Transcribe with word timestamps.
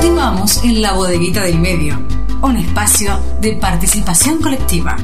Continuamos 0.00 0.64
en 0.64 0.80
la 0.80 0.94
bodeguita 0.94 1.42
del 1.42 1.58
medio, 1.58 2.00
un 2.40 2.56
espacio 2.56 3.20
de 3.38 3.52
participación 3.52 4.40
colectiva. 4.40 4.96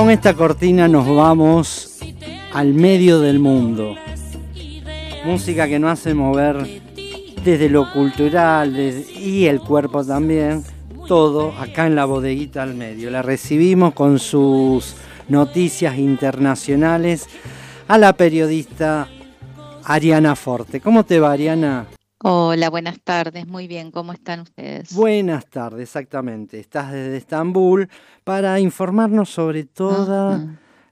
Con 0.00 0.10
esta 0.10 0.32
cortina 0.32 0.88
nos 0.88 1.06
vamos 1.14 1.98
al 2.54 2.72
medio 2.72 3.20
del 3.20 3.38
mundo. 3.38 3.96
Música 5.26 5.68
que 5.68 5.78
nos 5.78 5.90
hace 5.90 6.14
mover 6.14 6.80
desde 7.44 7.68
lo 7.68 7.92
cultural 7.92 8.74
y 8.78 9.44
el 9.44 9.60
cuerpo 9.60 10.02
también, 10.02 10.64
todo 11.06 11.52
acá 11.52 11.86
en 11.86 11.96
la 11.96 12.06
bodeguita 12.06 12.62
al 12.62 12.72
medio. 12.72 13.10
La 13.10 13.20
recibimos 13.20 13.92
con 13.92 14.18
sus 14.18 14.96
noticias 15.28 15.98
internacionales 15.98 17.28
a 17.86 17.98
la 17.98 18.14
periodista 18.14 19.06
Ariana 19.84 20.34
Forte. 20.34 20.80
¿Cómo 20.80 21.04
te 21.04 21.20
va, 21.20 21.32
Ariana? 21.32 21.84
Hola, 22.22 22.68
buenas 22.68 23.00
tardes. 23.00 23.46
Muy 23.46 23.66
bien, 23.66 23.90
¿cómo 23.90 24.12
están 24.12 24.40
ustedes? 24.40 24.94
Buenas 24.94 25.46
tardes, 25.46 25.84
exactamente. 25.84 26.60
Estás 26.60 26.92
desde 26.92 27.16
Estambul 27.16 27.88
para 28.24 28.60
informarnos 28.60 29.30
sobre 29.30 29.64
todas 29.64 30.42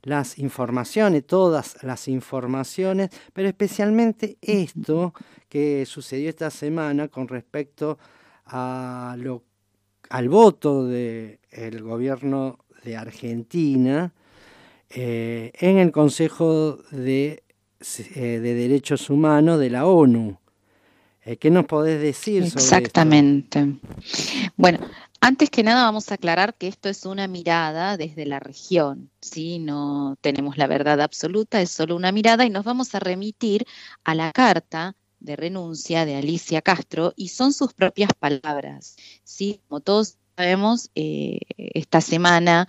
las 0.05 0.39
informaciones, 0.39 1.27
todas 1.27 1.83
las 1.83 2.09
informaciones, 2.09 3.11
pero 3.35 3.47
especialmente 3.47 4.39
esto 4.41 5.13
que 5.51 5.85
sucedió 5.85 6.31
esta 6.31 6.49
semana 6.49 7.09
con 7.09 7.29
respecto 7.29 7.99
a 8.47 9.15
lo, 9.19 9.45
al 10.09 10.31
voto 10.31 10.87
del 10.87 11.83
gobierno 11.83 12.59
de 12.85 12.97
Argentina 12.97 14.15
eh, 14.89 15.53
en 15.59 15.77
el 15.77 15.93
Consejo 15.93 16.79
de, 16.91 17.43
eh, 18.15 18.41
de 18.41 18.55
Derechos 18.55 19.11
Humanos 19.11 19.61
de 19.61 19.69
la 19.69 19.85
ONU. 19.85 20.39
Eh, 21.29 21.37
¿Qué 21.37 21.51
nos 21.51 21.67
podés 21.67 22.01
decir 22.01 22.49
sobre 22.49 22.65
Exactamente. 22.65 23.77
Bueno, 24.57 24.79
antes 25.21 25.51
que 25.51 25.63
nada 25.63 25.83
vamos 25.83 26.11
a 26.11 26.15
aclarar 26.15 26.55
que 26.55 26.69
esto 26.69 26.89
es 26.89 27.05
una 27.05 27.29
mirada 27.29 27.99
desde 27.99 28.25
la 28.25 28.41
región, 28.41 29.11
¿sí? 29.21 29.59
No 29.59 30.17
tenemos 30.23 30.57
la 30.57 30.67
verdad 30.67 31.03
absoluta, 31.03 31.61
es 31.61 31.71
solo 31.71 31.97
una 31.97 32.13
mirada 32.13 32.47
y 32.47 32.51
nos 32.51 32.65
vamos 32.65 32.95
a 32.95 33.01
remitir 33.01 33.67
a 34.05 34.15
la 34.15 34.33
carta 34.33 34.97
de 35.21 35.37
renuncia 35.37 36.07
de 36.07 36.17
Alicia 36.17 36.63
Castro 36.63 37.13
y 37.15 37.29
son 37.29 37.53
sus 37.53 37.75
propias 37.75 38.15
palabras, 38.19 38.97
¿sí? 39.23 39.61
Como 39.69 39.81
todos 39.81 40.17
sabemos, 40.35 40.91
eh, 40.95 41.41
esta 41.59 42.01
semana 42.01 42.67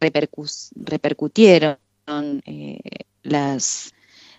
repercutieron 0.00 1.76
eh, 2.46 2.80
las 3.22 3.92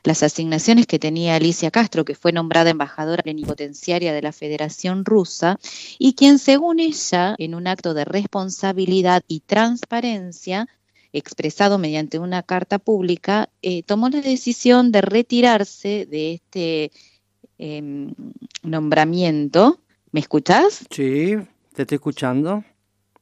las 0.04 0.24
asignaciones 0.24 0.86
que 0.86 1.00
tenía 1.00 1.36
Alicia 1.36 1.72
Castro, 1.72 2.06
que 2.06 2.16
fue 2.16 2.32
nombrada 2.32 2.70
embajadora 2.70 3.24
plenipotenciaria 3.24 4.14
de 4.14 4.22
la 4.22 4.34
Federación 4.34 5.06
Rusa, 5.06 5.60
y 5.98 6.14
quien, 6.14 6.40
según 6.40 6.80
ella, 6.80 7.36
en 7.38 7.56
un 7.56 7.68
acto 7.68 7.94
de 7.94 8.06
responsabilidad 8.06 9.24
y 9.28 9.40
transparencia, 9.42 10.68
expresado 11.14 11.78
mediante 11.78 12.20
una 12.20 12.44
carta 12.44 12.80
pública, 12.80 13.50
eh, 13.62 13.84
tomó 13.84 14.10
la 14.10 14.22
decisión 14.22 14.92
de 14.92 15.02
retirarse 15.02 16.06
de 16.06 16.34
este 16.34 16.92
em, 17.58 18.14
nombramiento. 18.64 19.80
¿Me 20.12 20.20
escuchás? 20.20 20.86
Sí, 20.90 21.36
te 21.76 21.84
estoy 21.84 21.96
escuchando. 21.96 22.64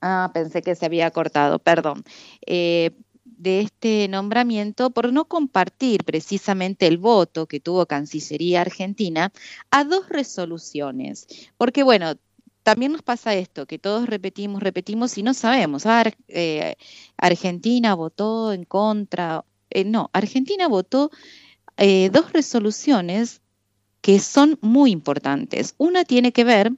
Ah, 0.01 0.31
pensé 0.33 0.61
que 0.63 0.73
se 0.73 0.85
había 0.85 1.11
cortado, 1.11 1.59
perdón. 1.59 2.03
Eh, 2.45 2.91
de 3.41 3.61
este 3.61 4.07
nombramiento 4.07 4.91
por 4.91 5.11
no 5.11 5.25
compartir 5.25 6.03
precisamente 6.03 6.87
el 6.87 6.97
voto 6.97 7.47
que 7.47 7.59
tuvo 7.59 7.85
Cancillería 7.85 8.61
Argentina 8.61 9.31
a 9.71 9.83
dos 9.83 10.07
resoluciones. 10.09 11.27
Porque 11.57 11.83
bueno, 11.83 12.15
también 12.63 12.91
nos 12.91 13.01
pasa 13.01 13.33
esto, 13.33 13.65
que 13.65 13.79
todos 13.79 14.07
repetimos, 14.07 14.61
repetimos 14.61 15.17
y 15.17 15.23
no 15.23 15.33
sabemos. 15.33 15.85
Ah, 15.85 16.03
eh, 16.27 16.75
Argentina 17.17 17.95
votó 17.95 18.53
en 18.53 18.63
contra. 18.63 19.43
Eh, 19.69 19.83
no, 19.83 20.09
Argentina 20.13 20.67
votó 20.67 21.09
eh, 21.77 22.09
dos 22.11 22.31
resoluciones 22.33 23.41
que 24.01 24.19
son 24.19 24.59
muy 24.61 24.91
importantes. 24.91 25.73
Una 25.77 26.05
tiene 26.05 26.31
que 26.31 26.43
ver 26.43 26.73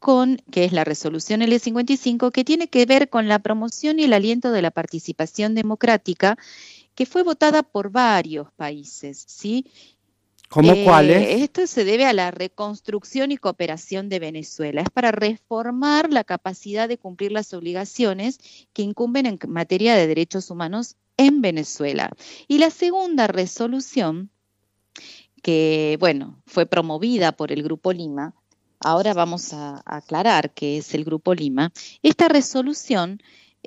con, 0.00 0.38
que 0.50 0.64
es 0.64 0.72
la 0.72 0.82
resolución 0.82 1.42
L55, 1.42 2.32
que 2.32 2.42
tiene 2.42 2.68
que 2.68 2.86
ver 2.86 3.08
con 3.10 3.28
la 3.28 3.38
promoción 3.38 4.00
y 4.00 4.04
el 4.04 4.14
aliento 4.14 4.50
de 4.50 4.62
la 4.62 4.70
participación 4.70 5.54
democrática, 5.54 6.36
que 6.94 7.06
fue 7.06 7.22
votada 7.22 7.62
por 7.62 7.90
varios 7.90 8.50
países, 8.52 9.24
¿sí? 9.28 9.66
¿Cómo 10.48 10.72
eh, 10.72 10.82
cuáles? 10.84 11.42
Esto 11.42 11.66
se 11.68 11.84
debe 11.84 12.06
a 12.06 12.12
la 12.12 12.32
reconstrucción 12.32 13.30
y 13.30 13.36
cooperación 13.36 14.08
de 14.08 14.18
Venezuela. 14.18 14.80
Es 14.80 14.90
para 14.90 15.12
reformar 15.12 16.10
la 16.10 16.24
capacidad 16.24 16.88
de 16.88 16.98
cumplir 16.98 17.30
las 17.30 17.54
obligaciones 17.54 18.40
que 18.72 18.82
incumben 18.82 19.26
en 19.26 19.38
materia 19.46 19.94
de 19.94 20.08
derechos 20.08 20.50
humanos 20.50 20.96
en 21.16 21.40
Venezuela. 21.40 22.10
Y 22.48 22.58
la 22.58 22.70
segunda 22.70 23.28
resolución, 23.28 24.30
que, 25.42 25.96
bueno, 26.00 26.42
fue 26.46 26.66
promovida 26.66 27.32
por 27.32 27.52
el 27.52 27.62
Grupo 27.62 27.92
Lima, 27.92 28.34
ahora 28.80 29.14
vamos 29.14 29.52
a, 29.52 29.82
aclarar 29.84 30.50
que 30.50 30.78
es 30.78 30.94
el 30.94 31.04
Grupo 31.04 31.34
Lima, 31.34 31.72
esta 32.02 32.28
resolución 32.28 33.20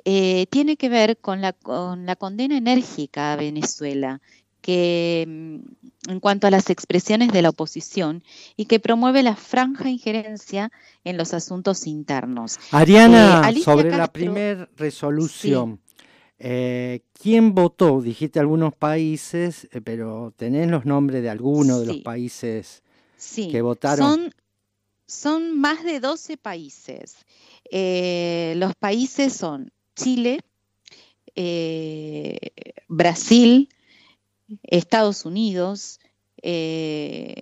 eh, 0.04 0.46
tiene 0.50 0.76
que 0.76 0.88
ver 0.88 1.16
con 1.18 1.40
la, 1.40 1.52
con 1.52 2.04
la 2.04 2.16
condena 2.16 2.56
enérgica 2.56 3.32
a 3.32 3.36
Venezuela 3.36 4.20
que 4.60 5.24
mm, 5.26 6.10
en 6.10 6.20
cuanto 6.20 6.46
a 6.46 6.50
las 6.50 6.70
expresiones 6.70 7.30
de 7.32 7.42
la 7.42 7.50
oposición 7.50 8.22
y 8.56 8.64
que 8.64 8.80
promueve 8.80 9.22
la 9.22 9.36
franja 9.36 9.88
injerencia 9.88 10.72
en 11.04 11.16
los 11.16 11.34
asuntos 11.34 11.86
internos. 11.86 12.58
Ariana, 12.70 13.48
eh, 13.50 13.60
sobre 13.60 13.90
la 13.90 14.08
primera 14.08 14.68
resolución, 14.76 15.80
eh, 16.38 17.02
¿quién 17.12 17.54
votó? 17.54 18.00
Dijiste 18.00 18.40
algunos 18.40 18.74
países, 18.74 19.68
pero 19.84 20.32
¿tenés 20.36 20.70
los 20.70 20.84
nombres 20.84 21.22
de 21.22 21.30
algunos 21.30 21.80
de 21.80 21.86
los 21.86 21.96
países 21.98 22.82
que 23.34 23.62
votaron? 23.62 24.14
Son 24.14 24.34
son 25.06 25.58
más 25.58 25.84
de 25.84 26.00
12 26.00 26.36
países. 26.36 27.16
Eh, 27.70 28.54
los 28.56 28.74
países 28.74 29.32
son 29.32 29.72
Chile, 29.96 30.40
eh, 31.34 32.38
Brasil, 32.88 33.68
Estados 34.62 35.24
Unidos, 35.24 36.00
eh, 36.42 37.34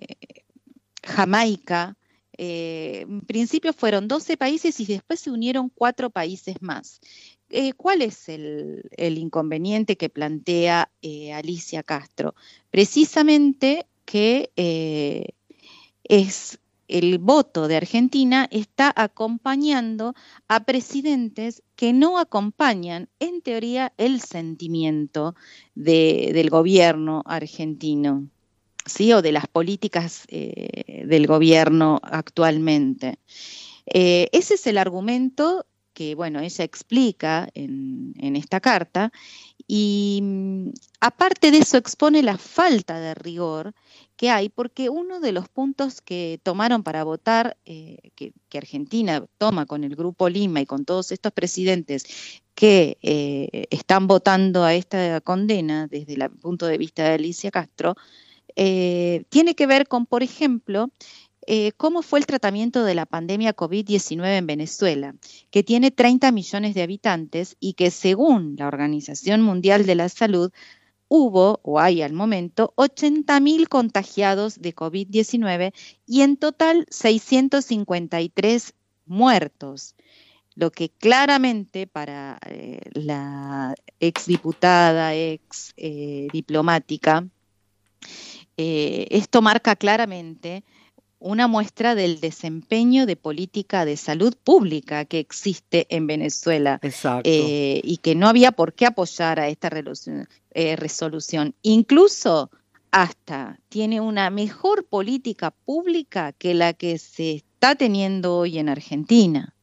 Jamaica. 1.02 1.96
en 2.38 3.20
principio 3.20 3.72
fueron 3.72 4.08
12 4.08 4.36
países 4.36 4.80
y 4.80 4.86
después 4.86 5.20
se 5.20 5.30
unieron 5.30 5.68
cuatro 5.68 6.10
países 6.10 6.56
más. 6.60 7.00
¿Cuál 7.76 8.02
es 8.02 8.28
el, 8.28 8.88
el, 8.96 9.18
inconveniente 9.18 9.96
que 9.96 10.08
plantea 10.08 10.90
Alicia 11.34 11.82
Castro? 11.82 12.34
Precisamente 12.70 13.86
que 14.06 14.50
es 16.04 16.58
el 16.92 17.16
voto 17.16 17.68
de 17.68 17.76
Argentina 17.76 18.46
está 18.50 18.92
acompañando 18.94 20.14
a 20.46 20.64
presidentes 20.64 21.62
que 21.74 21.94
no 21.94 22.18
acompañan, 22.18 23.08
en 23.18 23.40
teoría, 23.40 23.94
el 23.96 24.20
sentimiento 24.20 25.34
del 25.74 26.50
gobierno 26.50 27.22
argentino, 27.24 28.28
¿sí? 28.84 29.10
o 29.14 29.22
de 29.22 29.32
las 29.32 29.46
políticas 29.48 30.24
eh, 30.28 31.04
del 31.06 31.26
gobierno 31.26 31.98
actualmente. 32.02 33.18
Eh, 33.86 34.28
ese 34.32 34.54
es 34.54 34.66
el 34.66 34.76
argumento 34.76 35.64
que, 35.94 36.14
bueno, 36.14 36.40
ella 36.40 36.64
explica 36.64 37.48
en, 37.54 38.12
en 38.18 38.36
esta 38.36 38.60
carta 38.60 39.12
y 39.66 40.20
mm, 40.22 40.68
aparte 41.00 41.50
de 41.50 41.58
eso 41.58 41.76
expone 41.76 42.22
la 42.22 42.38
falta 42.38 43.00
de 43.00 43.14
rigor 43.14 43.74
que 44.16 44.30
hay, 44.30 44.48
porque 44.48 44.88
uno 44.88 45.20
de 45.20 45.32
los 45.32 45.48
puntos 45.48 46.00
que 46.00 46.38
tomaron 46.42 46.82
para 46.82 47.04
votar, 47.04 47.56
eh, 47.64 47.98
que, 48.14 48.32
Argentina 48.54 49.24
toma 49.38 49.66
con 49.66 49.82
el 49.82 49.96
Grupo 49.96 50.28
Lima 50.28 50.60
y 50.60 50.66
con 50.66 50.84
todos 50.84 51.10
estos 51.10 51.32
presidentes 51.32 52.04
que 52.54 52.98
eh, 53.02 53.66
están 53.70 54.06
votando 54.06 54.62
a 54.62 54.74
esta 54.74 55.20
condena 55.22 55.86
desde 55.86 56.14
el 56.14 56.30
punto 56.30 56.66
de 56.66 56.78
vista 56.78 57.02
de 57.04 57.14
Alicia 57.14 57.50
Castro, 57.50 57.96
eh, 58.56 59.24
tiene 59.30 59.54
que 59.54 59.66
ver 59.66 59.88
con, 59.88 60.06
por 60.06 60.22
ejemplo, 60.22 60.90
eh, 61.46 61.72
cómo 61.76 62.02
fue 62.02 62.20
el 62.20 62.26
tratamiento 62.26 62.84
de 62.84 62.94
la 62.94 63.06
pandemia 63.06 63.54
COVID-19 63.56 64.38
en 64.38 64.46
Venezuela, 64.46 65.14
que 65.50 65.62
tiene 65.62 65.90
30 65.90 66.30
millones 66.32 66.74
de 66.74 66.82
habitantes 66.82 67.56
y 67.58 67.72
que 67.74 67.90
según 67.90 68.56
la 68.58 68.68
Organización 68.68 69.42
Mundial 69.42 69.84
de 69.86 69.94
la 69.94 70.08
Salud, 70.08 70.52
hubo 71.08 71.60
o 71.62 71.78
hay 71.78 72.00
al 72.00 72.14
momento 72.14 72.72
80.000 72.76 73.68
contagiados 73.68 74.60
de 74.60 74.74
COVID-19 74.74 75.74
y 76.06 76.22
en 76.22 76.38
total 76.38 76.86
653 76.88 78.74
muertos, 79.04 79.94
lo 80.54 80.70
que 80.70 80.88
claramente 80.88 81.86
para 81.86 82.38
eh, 82.46 82.80
la 82.94 83.74
exdiputada, 84.00 85.14
ex 85.14 85.74
eh, 85.76 86.28
esto 88.56 89.42
marca 89.42 89.76
claramente 89.76 90.64
una 91.22 91.46
muestra 91.46 91.94
del 91.94 92.20
desempeño 92.20 93.06
de 93.06 93.16
política 93.16 93.84
de 93.84 93.96
salud 93.96 94.34
pública 94.42 95.04
que 95.04 95.18
existe 95.18 95.86
en 95.88 96.06
Venezuela 96.06 96.80
eh, 97.24 97.80
y 97.82 97.96
que 97.98 98.14
no 98.14 98.28
había 98.28 98.52
por 98.52 98.74
qué 98.74 98.86
apoyar 98.86 99.40
a 99.40 99.48
esta 99.48 99.70
eh, 100.50 100.76
resolución. 100.76 101.54
Incluso 101.62 102.50
hasta 102.90 103.58
tiene 103.68 104.00
una 104.00 104.28
mejor 104.30 104.84
política 104.84 105.50
pública 105.50 106.32
que 106.32 106.54
la 106.54 106.74
que 106.74 106.98
se 106.98 107.32
está 107.32 107.74
teniendo 107.74 108.36
hoy 108.36 108.58
en 108.58 108.68
Argentina, 108.68 109.54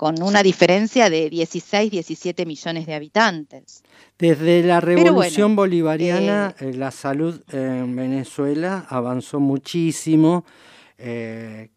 con 0.00 0.22
una 0.22 0.42
diferencia 0.42 1.10
de 1.10 1.28
16, 1.28 1.90
17 1.90 2.46
millones 2.46 2.86
de 2.86 2.94
habitantes. 2.94 3.82
Desde 4.18 4.62
la 4.62 4.80
revolución 4.80 5.54
bolivariana, 5.54 6.54
eh, 6.58 6.72
la 6.72 6.90
salud 6.90 7.38
en 7.52 7.94
Venezuela 7.94 8.86
avanzó 8.88 9.40
muchísimo. 9.40 10.46
Eh, 10.96 11.68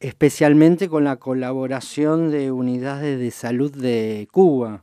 especialmente 0.00 0.88
con 0.88 1.04
la 1.04 1.14
colaboración 1.14 2.32
de 2.32 2.50
unidades 2.50 3.20
de 3.20 3.30
salud 3.30 3.70
de 3.70 4.26
Cuba. 4.32 4.82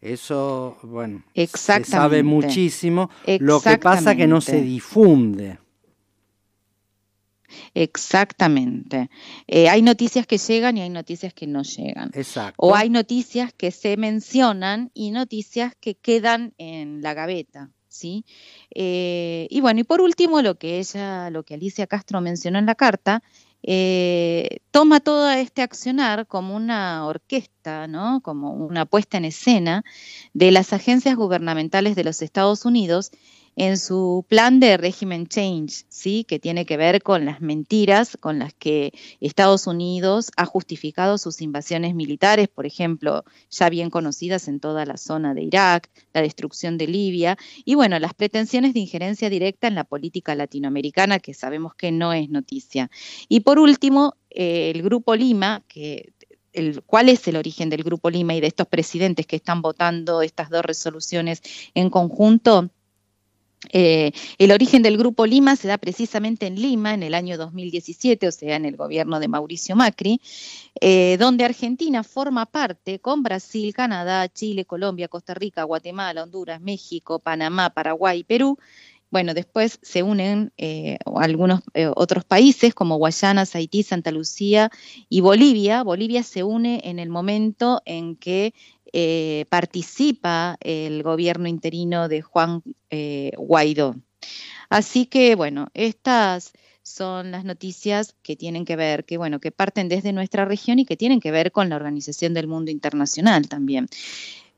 Eso, 0.00 0.78
bueno, 0.82 1.22
se 1.34 1.84
sabe 1.84 2.22
muchísimo. 2.22 3.10
Lo 3.38 3.60
que 3.60 3.76
pasa 3.76 4.16
que 4.16 4.26
no 4.26 4.40
se 4.40 4.62
difunde. 4.62 5.58
Exactamente. 7.74 9.10
Eh, 9.46 9.68
hay 9.68 9.82
noticias 9.82 10.26
que 10.26 10.38
llegan 10.38 10.76
y 10.76 10.82
hay 10.82 10.90
noticias 10.90 11.34
que 11.34 11.46
no 11.46 11.62
llegan. 11.62 12.10
Exacto. 12.14 12.54
O 12.58 12.74
hay 12.74 12.90
noticias 12.90 13.52
que 13.52 13.70
se 13.70 13.96
mencionan 13.96 14.90
y 14.94 15.10
noticias 15.10 15.74
que 15.80 15.94
quedan 15.94 16.54
en 16.58 17.02
la 17.02 17.14
gaveta. 17.14 17.70
¿sí? 17.88 18.24
Eh, 18.74 19.46
y 19.50 19.60
bueno, 19.60 19.80
y 19.80 19.84
por 19.84 20.00
último, 20.00 20.42
lo 20.42 20.56
que 20.56 20.78
ella, 20.78 21.30
lo 21.30 21.44
que 21.44 21.54
Alicia 21.54 21.86
Castro 21.86 22.20
mencionó 22.20 22.58
en 22.58 22.66
la 22.66 22.74
carta, 22.74 23.22
eh, 23.62 24.58
toma 24.72 24.98
todo 25.00 25.30
este 25.30 25.62
accionar 25.62 26.26
como 26.26 26.56
una 26.56 27.06
orquesta, 27.06 27.86
¿no? 27.86 28.20
como 28.20 28.52
una 28.52 28.86
puesta 28.86 29.18
en 29.18 29.26
escena 29.26 29.84
de 30.32 30.50
las 30.50 30.72
agencias 30.72 31.14
gubernamentales 31.14 31.94
de 31.94 32.02
los 32.02 32.22
Estados 32.22 32.64
Unidos 32.64 33.12
en 33.56 33.76
su 33.76 34.24
plan 34.28 34.60
de 34.60 34.76
régimen 34.76 35.26
change, 35.26 35.84
¿sí? 35.88 36.24
que 36.24 36.38
tiene 36.38 36.64
que 36.64 36.76
ver 36.76 37.02
con 37.02 37.24
las 37.24 37.40
mentiras 37.40 38.16
con 38.18 38.38
las 38.38 38.54
que 38.54 38.92
Estados 39.20 39.66
Unidos 39.66 40.30
ha 40.36 40.46
justificado 40.46 41.18
sus 41.18 41.42
invasiones 41.42 41.94
militares, 41.94 42.48
por 42.48 42.66
ejemplo, 42.66 43.24
ya 43.50 43.68
bien 43.68 43.90
conocidas 43.90 44.48
en 44.48 44.60
toda 44.60 44.86
la 44.86 44.96
zona 44.96 45.34
de 45.34 45.42
Irak, 45.42 45.90
la 46.14 46.22
destrucción 46.22 46.78
de 46.78 46.86
Libia, 46.86 47.36
y 47.64 47.74
bueno, 47.74 47.98
las 47.98 48.14
pretensiones 48.14 48.72
de 48.74 48.80
injerencia 48.80 49.28
directa 49.28 49.68
en 49.68 49.74
la 49.74 49.84
política 49.84 50.34
latinoamericana, 50.34 51.18
que 51.18 51.34
sabemos 51.34 51.74
que 51.74 51.92
no 51.92 52.12
es 52.12 52.30
noticia. 52.30 52.90
Y 53.28 53.40
por 53.40 53.58
último, 53.58 54.14
eh, 54.30 54.70
el 54.74 54.82
Grupo 54.82 55.14
Lima, 55.14 55.62
que 55.68 56.12
el, 56.52 56.82
cuál 56.82 57.08
es 57.08 57.26
el 57.28 57.36
origen 57.36 57.70
del 57.70 57.82
Grupo 57.82 58.10
Lima 58.10 58.34
y 58.34 58.40
de 58.40 58.46
estos 58.46 58.66
presidentes 58.66 59.26
que 59.26 59.36
están 59.36 59.62
votando 59.62 60.22
estas 60.22 60.50
dos 60.50 60.64
resoluciones 60.64 61.42
en 61.74 61.90
conjunto, 61.90 62.70
eh, 63.70 64.12
el 64.38 64.52
origen 64.52 64.82
del 64.82 64.98
Grupo 64.98 65.26
Lima 65.26 65.56
se 65.56 65.68
da 65.68 65.78
precisamente 65.78 66.46
en 66.46 66.60
Lima 66.60 66.94
en 66.94 67.02
el 67.02 67.14
año 67.14 67.38
2017, 67.38 68.26
o 68.26 68.32
sea, 68.32 68.56
en 68.56 68.64
el 68.64 68.76
gobierno 68.76 69.20
de 69.20 69.28
Mauricio 69.28 69.76
Macri, 69.76 70.20
eh, 70.80 71.16
donde 71.18 71.44
Argentina 71.44 72.02
forma 72.02 72.46
parte 72.46 72.98
con 72.98 73.22
Brasil, 73.22 73.72
Canadá, 73.72 74.28
Chile, 74.28 74.64
Colombia, 74.64 75.08
Costa 75.08 75.34
Rica, 75.34 75.62
Guatemala, 75.64 76.24
Honduras, 76.24 76.60
México, 76.60 77.18
Panamá, 77.18 77.70
Paraguay 77.70 78.20
y 78.20 78.24
Perú. 78.24 78.58
Bueno, 79.10 79.34
después 79.34 79.78
se 79.82 80.02
unen 80.02 80.52
eh, 80.56 80.96
algunos 81.04 81.60
otros 81.96 82.24
países 82.24 82.72
como 82.72 82.96
Guayana, 82.96 83.44
Haití, 83.52 83.82
Santa 83.82 84.10
Lucía 84.10 84.70
y 85.10 85.20
Bolivia. 85.20 85.82
Bolivia 85.82 86.22
se 86.22 86.42
une 86.42 86.80
en 86.84 86.98
el 86.98 87.10
momento 87.10 87.82
en 87.84 88.16
que 88.16 88.54
eh, 88.92 89.46
participa 89.48 90.56
el 90.60 91.02
gobierno 91.02 91.48
interino 91.48 92.08
de 92.08 92.22
Juan 92.22 92.62
eh, 92.90 93.32
Guaidó. 93.36 93.96
Así 94.68 95.06
que, 95.06 95.34
bueno, 95.34 95.68
estas 95.74 96.52
son 96.82 97.30
las 97.30 97.44
noticias 97.44 98.16
que 98.22 98.36
tienen 98.36 98.64
que 98.64 98.76
ver, 98.76 99.04
que 99.04 99.16
bueno, 99.16 99.38
que 99.40 99.52
parten 99.52 99.88
desde 99.88 100.12
nuestra 100.12 100.44
región 100.44 100.78
y 100.78 100.84
que 100.84 100.96
tienen 100.96 101.20
que 101.20 101.30
ver 101.30 101.52
con 101.52 101.68
la 101.68 101.76
Organización 101.76 102.34
del 102.34 102.48
Mundo 102.48 102.70
Internacional 102.70 103.48
también. 103.48 103.86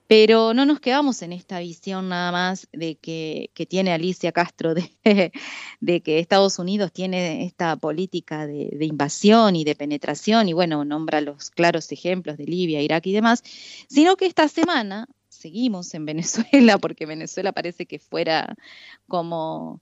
Pero 0.07 0.53
no 0.53 0.67
nos 0.67 0.81
quedamos 0.81 1.23
en 1.23 1.33
esta 1.33 1.61
visión 1.61 2.11
nada 2.11 2.31
más 2.31 2.69
de 2.73 2.97
que, 2.97 3.51
tiene 3.69 3.93
Alicia 3.93 4.33
Castro 4.33 4.75
de, 5.81 6.01
que 6.03 6.19
Estados 6.19 6.59
Unidos 6.59 6.93
tiene 6.93 7.47
esta 7.47 7.77
política 7.77 8.47
de, 8.47 8.85
invasión 8.85 9.57
y 9.57 9.65
de 9.65 9.75
penetración, 9.75 10.49
y 10.49 10.53
bueno, 10.53 10.85
nombra 10.85 11.21
los 11.23 11.51
claros 11.51 11.91
ejemplos 11.91 12.37
de 12.37 12.45
Libia, 12.45 12.83
Irak 12.83 13.07
y 13.07 13.13
demás, 13.13 13.43
sino 13.89 14.17
que 14.17 14.27
esta 14.27 14.49
semana 14.49 15.09
seguimos 15.31 15.95
en 15.95 16.05
Venezuela, 16.07 16.79
porque 16.79 17.07
Venezuela 17.07 17.53
parece 17.53 17.87
que 17.87 17.99
fuera 17.99 18.57
como 19.09 19.81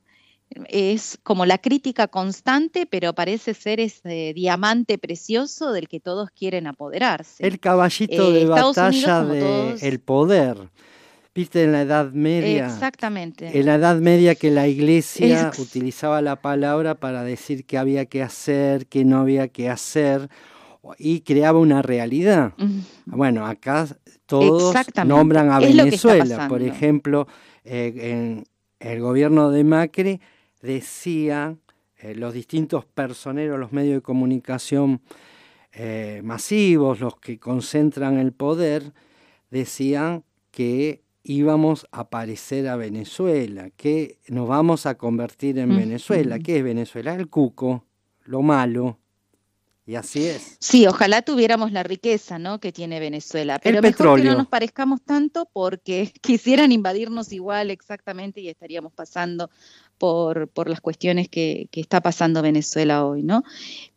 es 0.68 1.18
como 1.22 1.46
la 1.46 1.58
crítica 1.58 2.08
constante, 2.08 2.86
pero 2.86 3.14
parece 3.14 3.54
ser 3.54 3.80
ese 3.80 4.32
diamante 4.34 4.98
precioso 4.98 5.72
del 5.72 5.88
que 5.88 6.00
todos 6.00 6.30
quieren 6.30 6.66
apoderarse. 6.66 7.46
El 7.46 7.58
caballito 7.60 8.32
de 8.32 8.42
eh, 8.42 8.46
batalla 8.46 9.24
del 9.24 10.00
poder. 10.00 10.56
Viste 11.34 11.64
en 11.64 11.72
la 11.72 11.82
Edad 11.82 12.12
Media. 12.12 12.66
Exactamente. 12.66 13.58
En 13.58 13.64
la 13.64 13.76
Edad 13.76 13.96
Media 13.96 14.34
que 14.34 14.50
la 14.50 14.68
iglesia 14.68 15.50
utilizaba 15.58 16.20
la 16.20 16.36
palabra 16.36 16.94
para 16.94 17.24
decir 17.24 17.64
qué 17.64 17.78
había 17.78 18.04
que 18.04 18.22
hacer, 18.22 18.86
qué 18.86 19.04
no 19.06 19.18
había 19.18 19.48
que 19.48 19.70
hacer 19.70 20.28
y 20.98 21.20
creaba 21.20 21.58
una 21.58 21.80
realidad. 21.80 22.52
Bueno, 23.06 23.46
acá 23.46 23.88
todos 24.26 24.74
nombran 25.06 25.50
a 25.50 25.60
Venezuela, 25.60 26.48
por 26.48 26.62
ejemplo, 26.62 27.26
eh, 27.64 27.94
en 27.96 28.44
el 28.78 29.00
gobierno 29.00 29.50
de 29.50 29.64
Macri 29.64 30.20
decía, 30.62 31.56
eh, 31.98 32.14
los 32.14 32.32
distintos 32.32 32.84
personeros, 32.84 33.58
los 33.58 33.72
medios 33.72 33.96
de 33.96 34.00
comunicación 34.00 35.02
eh, 35.72 36.20
masivos, 36.24 37.00
los 37.00 37.16
que 37.16 37.38
concentran 37.38 38.18
el 38.18 38.32
poder, 38.32 38.92
decían 39.50 40.24
que 40.50 41.02
íbamos 41.24 41.86
a 41.92 42.08
parecer 42.10 42.68
a 42.68 42.76
Venezuela, 42.76 43.70
que 43.76 44.18
nos 44.28 44.48
vamos 44.48 44.86
a 44.86 44.96
convertir 44.96 45.58
en 45.58 45.76
Venezuela. 45.76 46.38
¿Qué 46.38 46.58
es 46.58 46.64
Venezuela? 46.64 47.14
El 47.14 47.28
cuco, 47.28 47.84
lo 48.24 48.42
malo. 48.42 48.98
Y 49.84 49.96
así 49.96 50.24
es. 50.24 50.56
Sí, 50.60 50.86
ojalá 50.86 51.22
tuviéramos 51.22 51.72
la 51.72 51.82
riqueza 51.82 52.38
¿no? 52.38 52.60
que 52.60 52.70
tiene 52.70 53.00
Venezuela, 53.00 53.58
pero 53.58 53.78
el 53.78 53.82
mejor 53.82 53.96
petróleo. 53.96 54.24
que 54.24 54.30
no 54.30 54.38
nos 54.38 54.46
parezcamos 54.46 55.02
tanto 55.02 55.48
porque 55.52 56.12
quisieran 56.22 56.70
invadirnos 56.70 57.32
igual 57.32 57.70
exactamente 57.70 58.40
y 58.40 58.48
estaríamos 58.48 58.92
pasando 58.92 59.50
por, 60.02 60.68
las 60.68 60.80
cuestiones 60.80 61.28
que, 61.28 61.68
está 61.72 62.00
pasando 62.00 62.42
Venezuela 62.42 63.06
hoy, 63.06 63.22
¿no? 63.22 63.44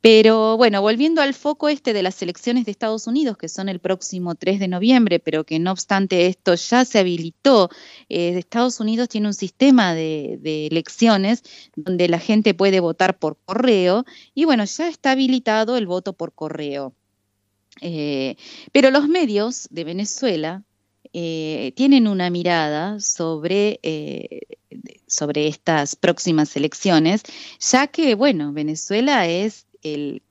Pero 0.01 0.55
bueno, 0.55 0.79
volviendo 0.83 1.23
al 1.23 1.33
foco 1.33 1.67
este 1.67 1.93
de 1.93 2.03
las 2.03 2.21
elecciones 2.21 2.65
de 2.65 2.71
Estados 2.71 3.07
Unidos, 3.07 3.37
que 3.37 3.49
son 3.49 3.69
el 3.69 3.79
próximo 3.79 4.35
3 4.35 4.59
de 4.59 4.67
noviembre, 4.67 5.19
pero 5.19 5.45
que 5.45 5.57
no 5.57 5.71
obstante 5.71 6.27
esto 6.27 6.53
ya 6.53 6.85
se 6.85 6.99
habilitó, 6.99 7.71
eh, 8.07 8.37
Estados 8.37 8.79
Unidos 8.79 9.09
tiene 9.09 9.25
un 9.25 9.33
sistema 9.33 9.95
de, 9.95 10.37
de 10.41 10.67
elecciones 10.67 11.41
donde 11.75 12.07
la 12.07 12.19
gente 12.19 12.53
puede 12.53 12.81
votar 12.81 13.17
por 13.17 13.37
correo 13.43 14.05
y 14.35 14.45
bueno, 14.45 14.63
ya 14.65 14.87
está 14.87 15.13
habilitado 15.13 15.75
el 15.75 15.87
voto 15.87 16.13
por 16.13 16.33
correo. 16.33 16.93
Eh, 17.81 18.35
pero 18.71 18.91
los 18.91 19.07
medios 19.07 19.67
de 19.71 19.83
Venezuela 19.83 20.63
eh, 21.17 21.71
tienen 21.77 22.09
una 22.09 22.29
mirada 22.29 22.99
sobre, 22.99 23.79
eh, 23.83 24.41
sobre 25.07 25.47
estas 25.47 25.95
próximas 25.95 26.53
elecciones, 26.57 27.23
ya 27.57 27.87
que, 27.87 28.15
bueno, 28.15 28.51
Venezuela 28.51 29.25
es 29.25 29.65
el, 29.81 30.23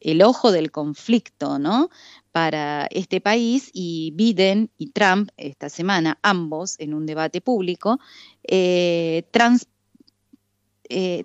el, 0.00 0.22
ojo 0.22 0.50
del 0.50 0.72
conflicto, 0.72 1.60
¿no? 1.60 1.88
Para 2.32 2.88
este 2.90 3.20
país 3.20 3.70
y 3.72 4.10
Biden 4.16 4.70
y 4.76 4.88
Trump 4.88 5.30
esta 5.36 5.68
semana, 5.68 6.18
ambos 6.22 6.80
en 6.80 6.94
un 6.94 7.06
debate 7.06 7.40
público, 7.40 8.00
eh, 8.42 9.22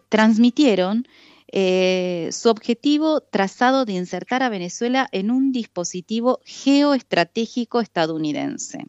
transmitieron 0.07 1.07
eh, 1.49 2.29
su 2.31 2.49
objetivo 2.49 3.21
trazado 3.21 3.85
de 3.85 3.93
insertar 3.93 4.43
a 4.43 4.49
Venezuela 4.49 5.07
en 5.11 5.31
un 5.31 5.51
dispositivo 5.51 6.41
geoestratégico 6.45 7.79
estadounidense. 7.79 8.85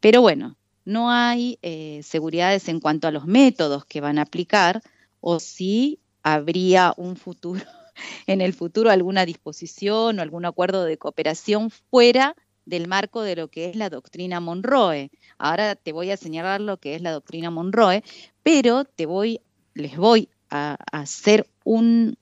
Pero 0.00 0.20
bueno, 0.20 0.56
no 0.84 1.10
hay 1.10 1.58
eh, 1.62 2.00
seguridades 2.04 2.68
en 2.68 2.80
cuanto 2.80 3.08
a 3.08 3.10
los 3.10 3.26
métodos 3.26 3.84
que 3.86 4.00
van 4.00 4.18
a 4.18 4.22
aplicar 4.22 4.82
o 5.20 5.40
si 5.40 5.98
habría 6.22 6.92
un 6.96 7.16
futuro, 7.16 7.62
en 8.26 8.40
el 8.40 8.52
futuro 8.52 8.90
alguna 8.90 9.24
disposición 9.24 10.18
o 10.18 10.22
algún 10.22 10.44
acuerdo 10.44 10.84
de 10.84 10.98
cooperación 10.98 11.70
fuera 11.70 12.36
del 12.66 12.88
marco 12.88 13.22
de 13.22 13.36
lo 13.36 13.48
que 13.48 13.70
es 13.70 13.76
la 13.76 13.88
doctrina 13.88 14.40
Monroe. 14.40 15.10
Ahora 15.38 15.76
te 15.76 15.92
voy 15.92 16.10
a 16.10 16.16
señalar 16.16 16.60
lo 16.60 16.76
que 16.76 16.94
es 16.94 17.00
la 17.02 17.12
doctrina 17.12 17.50
Monroe, 17.50 18.02
pero 18.42 18.84
te 18.84 19.06
voy, 19.06 19.40
les 19.74 19.96
voy 19.96 20.28
a, 20.50 20.76
hacer 20.92 21.48
un, 21.64 22.16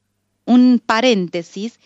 paréntesis 0.86 1.78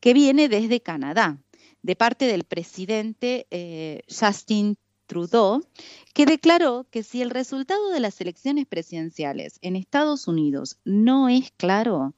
que 0.00 0.14
viene 0.14 0.48
desde 0.48 0.80
Canadá, 0.80 1.38
de 1.82 1.96
parte 1.96 2.26
del 2.26 2.44
presidente 2.44 3.46
eh, 3.50 4.02
Justin 4.08 4.76
Trudeau, 5.06 5.62
que 6.14 6.26
declaró 6.26 6.86
que 6.90 7.02
si 7.02 7.22
el 7.22 7.30
resultado 7.30 7.90
de 7.90 8.00
las 8.00 8.20
elecciones 8.20 8.66
presidenciales 8.66 9.58
en 9.62 9.76
Estados 9.76 10.26
Unidos 10.28 10.78
no 10.84 11.28
es 11.28 11.52
claro, 11.56 12.14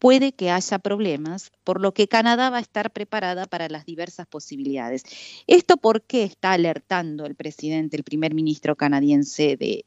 puede 0.00 0.32
que 0.32 0.50
haya 0.50 0.78
problemas, 0.78 1.52
por 1.62 1.80
lo 1.80 1.92
que 1.92 2.08
Canadá 2.08 2.48
va 2.48 2.56
a 2.56 2.60
estar 2.60 2.90
preparada 2.90 3.46
para 3.46 3.68
las 3.68 3.84
diversas 3.84 4.26
posibilidades. 4.26 5.04
¿Esto 5.46 5.76
por 5.76 6.02
qué 6.02 6.24
está 6.24 6.52
alertando 6.52 7.26
el 7.26 7.36
presidente, 7.36 7.98
el 7.98 8.02
primer 8.02 8.34
ministro 8.34 8.76
canadiense 8.76 9.56
de, 9.56 9.84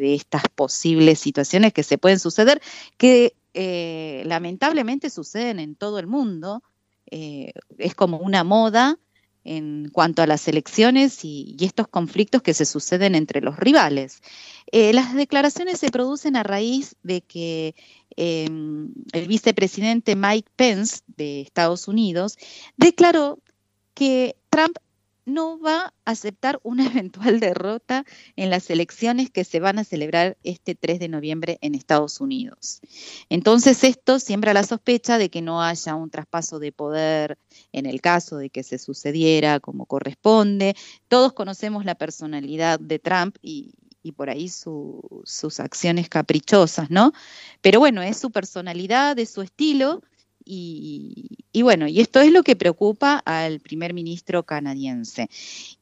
estas 0.00 0.42
posibles 0.54 1.20
situaciones 1.20 1.72
que 1.72 1.84
se 1.84 1.98
pueden 1.98 2.18
suceder, 2.18 2.60
que 2.98 3.36
eh, 3.54 4.24
lamentablemente 4.26 5.08
suceden 5.08 5.60
en 5.60 5.76
todo 5.76 6.00
el 6.00 6.08
mundo? 6.08 6.62
Eh, 7.10 7.52
es 7.78 7.94
como 7.94 8.18
una 8.18 8.42
moda 8.42 8.98
en 9.48 9.88
cuanto 9.90 10.20
a 10.20 10.26
las 10.26 10.46
elecciones 10.46 11.24
y, 11.24 11.56
estos 11.60 11.88
conflictos 11.88 12.42
que 12.42 12.52
se 12.52 12.66
suceden 12.66 13.14
entre 13.14 13.40
los 13.40 13.56
rivales. 13.56 14.20
Eh, 14.72 14.92
las 14.92 15.14
declaraciones 15.14 15.80
se 15.80 15.90
producen 15.90 16.36
a 16.36 16.42
raíz 16.42 16.96
de 17.02 17.22
que 17.22 17.74
em, 18.16 18.92
el 19.12 19.26
vicepresidente 19.26 20.16
Mike 20.16 20.50
Pence 20.54 21.00
de 21.16 21.40
Estados 21.40 21.88
Unidos 21.88 22.36
declaró 22.76 23.38
que 23.94 24.36
Trump 24.50 24.76
no 25.28 25.60
va 25.60 25.94
a 26.04 26.10
aceptar 26.10 26.58
una 26.62 26.86
eventual 26.86 27.38
derrota 27.38 28.04
en 28.36 28.50
las 28.50 28.70
elecciones 28.70 29.30
que 29.30 29.44
se 29.44 29.60
van 29.60 29.78
a 29.78 29.84
celebrar 29.84 30.36
este 30.42 30.74
3 30.74 30.98
de 30.98 31.08
noviembre 31.08 31.58
en 31.60 31.74
Estados 31.74 32.20
Unidos. 32.20 32.80
Entonces 33.28 33.84
esto 33.84 34.18
siembra 34.18 34.54
la 34.54 34.64
sospecha 34.64 35.18
de 35.18 35.28
que 35.30 35.42
no 35.42 35.62
haya 35.62 35.94
un 35.94 36.10
traspaso 36.10 36.58
de 36.58 36.72
poder 36.72 37.38
en 37.72 37.86
el 37.86 38.00
caso 38.00 38.38
de 38.38 38.50
que 38.50 38.62
se 38.62 38.78
sucediera 38.78 39.60
como 39.60 39.86
corresponde. 39.86 40.74
Todos 41.08 41.32
conocemos 41.32 41.84
la 41.84 41.94
personalidad 41.94 42.80
de 42.80 42.98
Trump 42.98 43.36
y, 43.42 43.74
por 44.16 44.30
ahí 44.30 44.48
sus 44.48 45.60
acciones 45.60 46.08
caprichosas, 46.08 46.88
¿no? 46.88 47.12
Pero 47.60 47.78
bueno, 47.78 48.00
es 48.00 48.16
su 48.16 48.30
personalidad, 48.30 49.18
es 49.18 49.28
su 49.28 49.42
estilo 49.42 50.00
y, 50.50 51.62
bueno, 51.62 51.88
y 51.88 52.00
esto 52.00 52.20
es 52.20 52.32
lo 52.32 52.42
que 52.42 52.56
preocupa 52.56 53.22
al 53.26 53.60
primer 53.60 53.92
ministro 53.92 54.44
canadiense. 54.44 55.28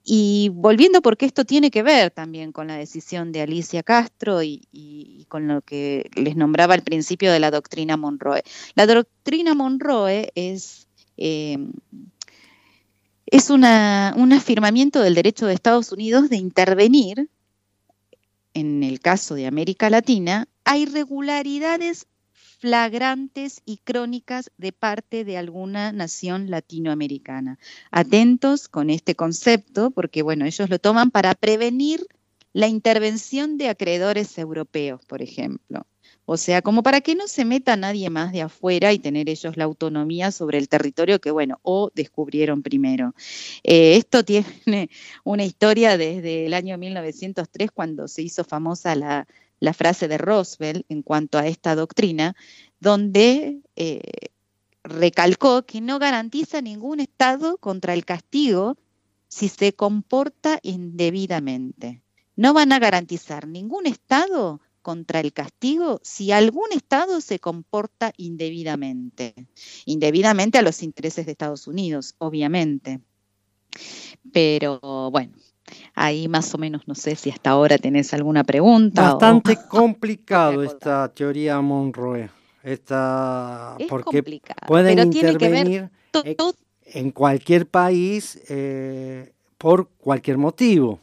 Y 0.04 0.50
volviendo, 0.52 1.02
porque 1.02 1.24
esto 1.24 1.44
tiene 1.44 1.70
que 1.70 1.84
ver 1.84 2.10
también 2.10 2.50
con 2.50 2.66
la 2.66 2.76
decisión 2.76 3.30
de 3.30 3.42
Alicia 3.42 3.84
Castro 3.84 4.42
y, 4.42 5.24
con 5.28 5.46
lo 5.46 5.62
que 5.62 6.10
les 6.16 6.34
nombraba 6.34 6.74
al 6.74 6.82
principio 6.82 7.32
de 7.32 7.38
la 7.38 7.52
doctrina 7.52 7.96
Monroe. 7.96 8.42
La 8.74 8.86
doctrina 8.86 9.54
Monroe 9.54 10.32
es... 10.34 10.88
Eh, 11.16 11.58
es 13.28 13.50
un 13.50 13.64
afirmamiento 13.64 15.02
del 15.02 15.16
derecho 15.16 15.46
de 15.46 15.54
Estados 15.54 15.90
Unidos 15.90 16.30
de 16.30 16.36
intervenir, 16.36 17.28
en 18.54 18.84
el 18.84 19.00
caso 19.00 19.34
de 19.34 19.48
América 19.48 19.90
Latina, 19.90 20.46
a 20.64 20.78
irregularidades 20.78 22.06
flagrantes 22.58 23.62
y 23.64 23.78
crónicas 23.78 24.50
de 24.56 24.72
parte 24.72 25.24
de 25.24 25.36
alguna 25.36 25.92
nación 25.92 26.50
latinoamericana. 26.50 27.58
Atentos 27.90 28.68
con 28.68 28.90
este 28.90 29.14
concepto, 29.14 29.90
porque 29.90 30.22
bueno, 30.22 30.46
ellos 30.46 30.70
lo 30.70 30.78
toman 30.78 31.10
para 31.10 31.34
prevenir 31.34 32.06
la 32.52 32.68
intervención 32.68 33.58
de 33.58 33.68
acreedores 33.68 34.38
europeos, 34.38 35.04
por 35.04 35.20
ejemplo. 35.20 35.86
O 36.24 36.36
sea, 36.36 36.60
como 36.60 36.82
para 36.82 37.02
que 37.02 37.14
no 37.14 37.28
se 37.28 37.44
meta 37.44 37.76
nadie 37.76 38.10
más 38.10 38.32
de 38.32 38.42
afuera 38.42 38.92
y 38.92 38.98
tener 38.98 39.28
ellos 39.28 39.56
la 39.56 39.64
autonomía 39.64 40.32
sobre 40.32 40.58
el 40.58 40.68
territorio 40.68 41.20
que, 41.20 41.30
bueno, 41.30 41.60
o 41.62 41.90
descubrieron 41.94 42.62
primero. 42.62 43.14
Eh, 43.62 43.96
esto 43.96 44.24
tiene 44.64 44.90
una 45.22 45.44
historia 45.44 45.96
desde 45.96 46.46
el 46.46 46.54
año 46.54 46.78
1903, 46.78 47.70
cuando 47.70 48.08
se 48.08 48.22
hizo 48.22 48.42
famosa 48.42 48.96
la, 48.96 49.28
la 49.60 49.72
frase 49.72 50.08
de 50.08 50.18
Roosevelt 50.18 50.84
en 50.88 51.02
cuanto 51.02 51.38
a 51.38 51.46
esta 51.46 51.74
doctrina, 51.74 52.36
donde 52.80 53.60
eh, 53.76 54.00
recalcó 54.82 55.64
que 55.64 55.80
no 55.80 55.98
garantiza 55.98 56.60
ningún 56.60 57.00
Estado 57.00 57.58
contra 57.58 57.94
el 57.94 58.04
castigo 58.04 58.76
si 59.28 59.48
se 59.48 59.74
comporta 59.74 60.58
indebidamente. 60.62 62.02
No 62.36 62.52
van 62.52 62.72
a 62.72 62.78
garantizar 62.78 63.46
ningún 63.48 63.86
Estado 63.86 64.60
contra 64.82 65.20
el 65.20 65.32
castigo 65.32 66.00
si 66.04 66.30
algún 66.30 66.70
Estado 66.72 67.20
se 67.20 67.40
comporta 67.40 68.12
indebidamente. 68.16 69.34
Indebidamente 69.84 70.58
a 70.58 70.62
los 70.62 70.82
intereses 70.82 71.26
de 71.26 71.32
Estados 71.32 71.66
Unidos, 71.66 72.14
obviamente. 72.18 73.00
Pero 74.32 75.10
bueno, 75.10 75.36
Ahí 75.94 76.28
más 76.28 76.54
o 76.54 76.58
menos 76.58 76.82
no 76.86 76.94
sé 76.94 77.16
si 77.16 77.30
hasta 77.30 77.50
ahora 77.50 77.78
tenés 77.78 78.14
alguna 78.14 78.44
pregunta. 78.44 79.02
Bastante 79.02 79.56
complicado 79.68 80.62
esta 80.62 81.12
teoría 81.12 81.60
Monroe. 81.60 82.30
Esta, 82.62 83.76
es 83.78 83.86
porque 83.86 84.18
complicado, 84.18 84.66
pueden 84.66 84.96
pero 84.96 85.02
intervenir 85.04 85.88
que 86.12 86.22
ver 86.22 86.36
en 86.82 87.10
cualquier 87.12 87.68
país 87.68 88.40
eh, 88.48 89.32
por 89.56 89.88
cualquier 89.90 90.38
motivo. 90.38 91.00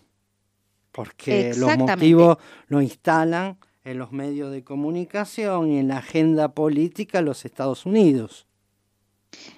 Porque 0.91 1.53
los 1.55 1.77
motivos 1.77 2.37
lo 2.67 2.81
instalan 2.81 3.57
en 3.83 3.97
los 3.97 4.11
medios 4.11 4.51
de 4.51 4.63
comunicación 4.63 5.71
y 5.71 5.79
en 5.79 5.87
la 5.87 5.97
agenda 5.97 6.53
política 6.53 7.19
de 7.19 7.25
los 7.25 7.45
Estados 7.45 7.85
Unidos. 7.85 8.45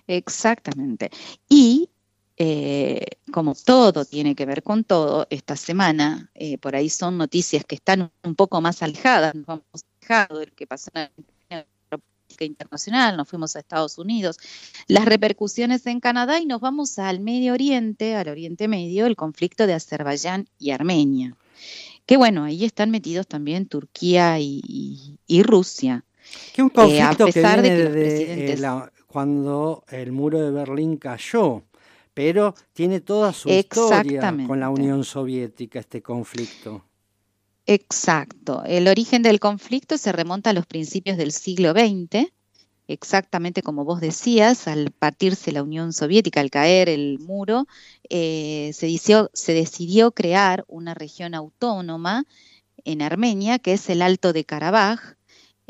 Exactamente. 0.07 1.09
Y 1.49 1.89
eh, 2.37 3.05
como 3.31 3.55
todo 3.55 4.03
tiene 4.03 4.35
que 4.35 4.45
ver 4.45 4.61
con 4.61 4.83
todo, 4.83 5.25
esta 5.29 5.55
semana, 5.55 6.29
eh, 6.35 6.57
por 6.57 6.75
ahí 6.75 6.89
son 6.89 7.17
noticias 7.17 7.63
que 7.63 7.75
están 7.75 8.11
un 8.23 8.35
poco 8.35 8.59
más 8.59 8.83
alejadas, 8.83 9.33
nos 9.35 9.45
vamos 9.45 9.63
alejado 10.01 10.39
de 10.39 10.47
lo 10.47 10.53
que 10.53 10.67
pasó 10.67 10.91
en 10.93 11.09
la 11.49 11.97
política 11.97 12.43
internacional, 12.43 13.15
nos 13.15 13.29
fuimos 13.29 13.55
a 13.55 13.59
Estados 13.59 13.97
Unidos, 13.97 14.37
las 14.87 15.05
repercusiones 15.05 15.85
en 15.87 16.01
Canadá 16.01 16.39
y 16.39 16.45
nos 16.45 16.59
vamos 16.59 16.99
al 16.99 17.21
Medio 17.21 17.53
Oriente, 17.53 18.15
al 18.15 18.27
Oriente 18.27 18.67
Medio, 18.67 19.05
el 19.05 19.15
conflicto 19.15 19.65
de 19.65 19.73
Azerbaiyán 19.73 20.49
y 20.59 20.71
Armenia. 20.71 21.37
Que 22.05 22.17
bueno, 22.17 22.43
ahí 22.43 22.65
están 22.65 22.91
metidos 22.91 23.27
también 23.27 23.65
Turquía 23.67 24.39
y, 24.39 25.17
Rusia. 25.43 26.03
Que 26.53 26.61
un 26.61 26.69
conflicto 26.69 27.27
que 27.27 27.41
viene 27.41 27.89
de, 27.89 28.89
cuando 29.07 29.85
el 29.87 30.11
muro 30.11 30.41
de 30.41 30.51
Berlín 30.51 30.97
cayó 30.97 31.63
pero 32.15 32.55
tiene 32.73 33.01
toda 33.01 33.33
su 33.33 33.49
historia 33.49 34.33
con 34.47 34.59
la 34.59 34.69
Unión 34.69 35.03
Soviética, 35.03 35.79
este 35.79 36.01
conflicto. 36.01 36.83
Exacto. 37.67 38.63
El 38.65 38.87
origen 38.87 39.21
del 39.21 39.39
conflicto 39.39 39.97
se 39.97 40.13
remonta 40.13 40.51
a 40.51 40.53
los 40.53 40.65
principios 40.65 41.17
del 41.17 41.33
siglo 41.33 41.71
XX, 41.71 42.31
exactamente 42.87 43.61
como 43.61 43.83
vos 43.83 43.99
decías, 43.99 44.67
al 44.69 44.91
partirse 44.91 45.51
la 45.51 45.61
Unión 45.61 45.91
Soviética, 45.91 46.39
al 46.39 46.51
caer 46.51 46.87
el 46.87 47.19
muro, 47.19 47.67
eh, 48.09 48.71
se, 48.73 48.87
decidió, 49.53 50.11
crear 50.11 50.63
una 50.69 50.93
región 50.93 51.33
autónoma 51.33 52.25
en 52.85 53.01
Armenia, 53.01 53.59
que 53.59 53.73
es 53.73 53.89
el 53.89 54.01
Alto 54.01 54.31
de 54.31 54.45
Karabaj, 54.45 55.15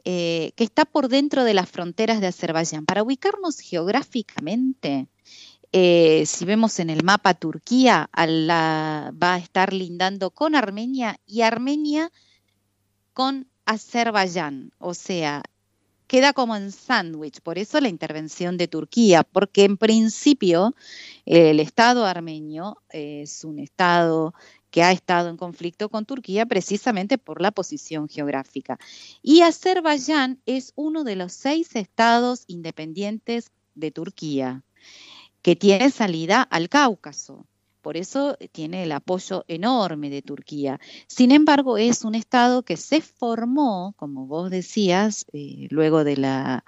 eh, 0.04 0.52
que 0.56 0.64
está 0.64 0.86
por 0.86 1.08
dentro 1.08 1.44
de 1.44 1.56
las 1.56 1.70
fronteras 1.72 2.22
de 2.22 2.28
Azerbaiyán. 2.28 2.86
Para 2.86 3.02
ubicarnos 3.02 3.60
geográficamente, 3.60 5.08
eh, 5.78 6.26
si 6.26 6.46
vemos 6.46 6.80
en 6.80 6.90
el 6.90 7.04
mapa 7.04 7.34
Turquía, 7.34 8.10
va 8.16 9.34
a 9.34 9.38
estar 9.38 9.74
lindando 9.74 10.32
con 10.32 10.56
Armenia 10.56 11.20
y 11.26 11.42
Armenia 11.42 12.14
con 13.12 13.50
Azerbaiyán. 13.66 14.72
O 14.78 14.94
sea, 14.94 15.44
queda 16.08 16.32
como 16.32 16.56
en 16.56 16.72
sándwich. 16.72 17.42
Por 17.42 17.58
eso 17.58 17.82
la 17.82 17.90
intervención 17.90 18.56
de 18.56 18.70
Turquía, 18.70 19.24
porque 19.24 19.66
en 19.66 19.76
principio 19.76 20.74
el 21.26 21.60
Estado 21.60 22.06
armenio 22.06 22.82
es 22.90 23.44
un 23.44 23.60
Estado 23.60 24.34
que 24.72 24.82
ha 24.82 24.94
estado 24.94 25.28
en 25.28 25.36
conflicto 25.36 25.90
con 25.90 26.06
Turquía 26.06 26.46
precisamente 26.46 27.18
por 27.18 27.42
la 27.42 27.52
posición 27.52 28.08
geográfica. 28.08 28.80
Y 29.22 29.42
Azerbaiyán 29.42 30.40
es 30.46 30.72
uno 30.78 31.04
de 31.04 31.18
los 31.18 31.34
seis 31.34 31.76
estados 31.76 32.46
independientes 32.48 33.52
de 33.74 33.92
Turquía 33.92 34.64
que 35.46 35.56
tiene 35.56 35.92
salida 35.92 36.42
al 36.42 36.70
Cáucaso. 36.70 37.46
Por 37.84 37.98
eso 37.98 38.36
tiene 38.52 38.82
el 38.82 38.92
apoyo 38.92 39.46
enorme 39.48 40.10
de 40.10 40.24
Turquía. 40.24 40.80
Sin 41.06 41.30
embargo, 41.30 41.78
es 41.78 42.04
un 42.04 42.16
Estado 42.16 42.64
que 42.64 42.78
se 42.78 43.00
formó, 43.00 43.94
como 43.96 44.26
vos 44.26 44.50
decías, 44.50 45.28
eh, 45.34 45.68
luego 45.70 46.04
de 46.04 46.18
la, 46.18 46.64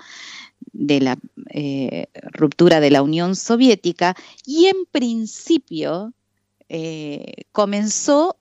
eh, 1.49 2.05
ruptura 2.33 2.79
de 2.79 2.91
la 2.91 3.01
Unión 3.01 3.35
Soviética 3.35 4.15
y 4.45 4.67
en 4.67 4.85
principio 4.91 6.13
eh, 6.69 7.45
comenzó 7.51 8.37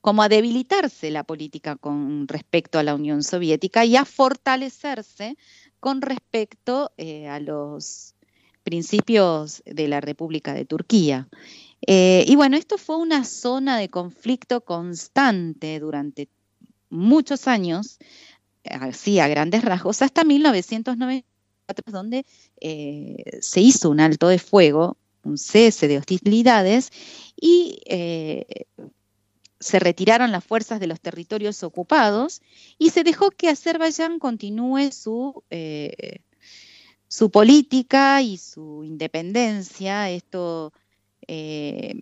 como 0.00 0.22
a 0.22 0.28
debilitarse 0.28 1.10
la 1.10 1.24
política 1.24 1.76
con 1.76 2.28
respecto 2.28 2.78
a 2.78 2.82
la 2.82 2.94
Unión 2.94 3.22
Soviética 3.22 3.84
y 3.84 3.96
a 3.96 4.06
fortalecerse 4.06 5.36
con 5.84 6.00
respecto 6.00 6.92
a 7.28 7.40
los 7.40 8.14
principios 8.62 9.62
de 9.66 9.86
la 9.86 10.00
República 10.00 10.54
de 10.54 10.64
Turquía. 10.64 11.28
Eh, 11.86 12.24
y 12.26 12.36
bueno, 12.36 12.56
esto 12.56 12.78
fue 12.78 12.96
una 12.96 13.22
zona 13.22 13.76
de 13.76 13.90
conflicto 13.90 14.62
constante 14.62 15.78
durante 15.80 16.30
muchos 16.88 17.48
años, 17.48 17.98
así 18.64 19.18
a 19.18 19.28
grandes 19.28 19.62
rasgos, 19.62 20.00
hasta 20.00 20.24
1994, 20.24 21.92
donde 21.92 22.24
eh, 22.62 23.38
se 23.42 23.60
hizo 23.60 23.90
un 23.90 24.00
alto 24.00 24.28
de 24.28 24.38
fuego, 24.38 24.96
un 25.22 25.36
cese 25.36 25.86
de 25.86 25.98
hostilidades 25.98 26.88
y 27.38 27.82
eh, 27.84 28.46
se 29.64 29.78
retiraron 29.78 30.32
las 30.32 30.44
fuerzas 30.44 30.80
de 30.80 30.86
los 30.86 31.00
territorios 31.00 31.62
ocupados 31.62 32.42
y 32.78 32.90
se 32.90 33.02
dejó 33.02 33.30
que 33.30 33.48
Azerbaiyán 33.48 34.18
continúe 34.18 34.92
su 34.92 35.42
su 37.14 37.30
política 37.30 38.22
y 38.22 38.38
su 38.38 38.82
independencia. 38.82 40.10
Esto 40.10 40.72
eh, 41.28 41.94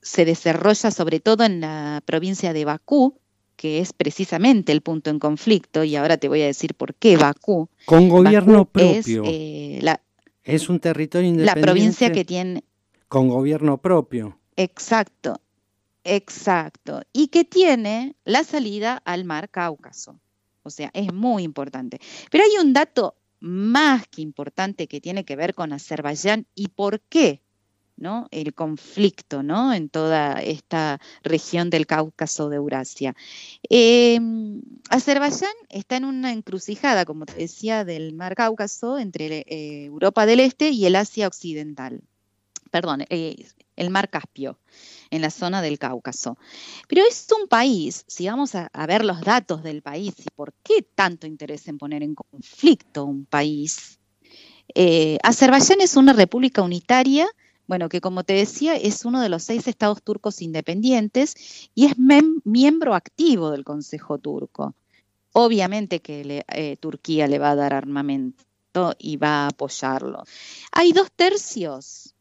se 0.00 0.24
desarrolla 0.24 0.90
sobre 0.90 1.20
todo 1.20 1.44
en 1.44 1.60
la 1.60 2.02
provincia 2.06 2.54
de 2.54 2.64
Bakú, 2.64 3.18
que 3.56 3.80
es 3.80 3.92
precisamente 3.92 4.72
el 4.72 4.80
punto 4.80 5.10
en 5.10 5.18
conflicto, 5.18 5.84
y 5.84 5.96
ahora 5.96 6.16
te 6.16 6.28
voy 6.28 6.40
a 6.40 6.46
decir 6.46 6.74
por 6.74 6.94
qué 6.94 7.18
Bakú. 7.18 7.68
Con 7.84 8.08
gobierno 8.08 8.64
propio. 8.64 9.22
Eh, 9.26 9.82
es, 10.44 10.70
un 10.70 10.80
territorio 10.80 11.28
independiente. 11.28 11.60
La 11.60 11.66
provincia 11.66 12.10
que 12.10 12.24
tiene... 12.24 12.64
Con 13.08 13.28
gobierno 13.28 13.76
propio. 13.76 14.38
Exacto, 14.56 15.42
exacto. 16.04 17.02
Y 17.12 17.28
que 17.28 17.44
tiene 17.44 18.16
la 18.24 18.44
salida 18.44 19.02
al 19.04 19.24
mar 19.24 19.50
Cáucaso. 19.50 20.20
O 20.62 20.70
sea, 20.70 20.90
es 20.94 21.12
muy 21.12 21.42
importante. 21.42 22.00
Pero 22.30 22.44
hay 22.44 22.64
un 22.64 22.72
dato 22.72 23.16
más 23.40 24.06
que 24.06 24.22
importante 24.22 24.86
que 24.86 25.00
tiene 25.00 25.24
que 25.24 25.36
ver 25.36 25.54
con 25.54 25.72
Azerbaiyán 25.72 26.46
y 26.54 26.68
por 26.68 27.00
qué 27.00 27.42
¿no? 27.96 28.28
el 28.30 28.54
conflicto 28.54 29.42
¿no? 29.42 29.72
en 29.74 29.88
toda 29.88 30.40
esta 30.42 31.00
región 31.22 31.70
del 31.70 31.86
Cáucaso 31.86 32.48
de 32.48 32.56
Eurasia. 32.56 33.14
Em, 33.68 34.62
Azerbaiyán 34.90 35.54
está 35.68 35.96
en 35.96 36.04
una 36.04 36.32
encrucijada, 36.32 37.04
como 37.04 37.26
te 37.26 37.34
decía, 37.34 37.84
del 37.84 38.14
mar 38.14 38.34
Cáucaso 38.34 38.98
entre 38.98 39.44
eh, 39.48 39.84
Europa 39.86 40.26
del 40.26 40.40
Este 40.40 40.70
y 40.70 40.86
el 40.86 40.96
Asia 40.96 41.26
Occidental. 41.26 42.02
Perdón, 42.70 43.04
eh, 43.10 43.46
el 43.76 43.90
mar 43.90 44.10
Caspio 44.10 44.58
en 45.10 45.22
la 45.22 45.30
zona 45.30 45.62
del 45.62 45.78
Cáucaso. 45.78 46.36
Pero 46.88 47.02
es 47.08 47.26
un 47.38 47.48
país, 47.48 48.04
si 48.06 48.26
vamos 48.26 48.54
a, 48.54 48.70
ver 48.86 49.04
los 49.04 49.20
datos 49.20 49.62
del 49.62 49.82
país 49.82 50.14
y 50.18 50.30
por 50.34 50.52
qué 50.62 50.82
tanto 50.82 51.26
interés 51.26 51.68
en 51.68 51.78
poner 51.78 52.02
en 52.02 52.14
conflicto 52.14 53.04
un 53.04 53.24
país, 53.24 53.98
eh, 54.74 55.18
Azerbaiyán 55.22 55.80
es 55.80 55.96
una 55.96 56.12
república 56.12 56.62
unitaria, 56.62 57.28
bueno, 57.66 57.88
que 57.88 58.00
como 58.00 58.24
te 58.24 58.34
decía 58.34 58.76
es 58.76 59.04
uno 59.04 59.20
de 59.20 59.28
los 59.28 59.44
seis 59.44 59.66
estados 59.66 60.02
turcos 60.02 60.42
independientes 60.42 61.70
y 61.74 61.86
es 61.86 61.94
miembro 62.44 62.94
activo 62.94 63.50
del 63.50 63.64
Consejo 63.64 64.18
Turco. 64.18 64.74
Obviamente 65.32 66.00
que 66.00 66.44
eh, 66.48 66.76
Turquía 66.76 67.26
le 67.26 67.38
va 67.38 67.52
a 67.52 67.56
dar 67.56 67.72
armamento 67.72 68.94
y 68.98 69.16
va 69.16 69.44
a 69.44 69.48
apoyarlo. 69.48 70.24
Hay 70.72 70.92
dos 70.92 71.10
tercios 71.12 72.12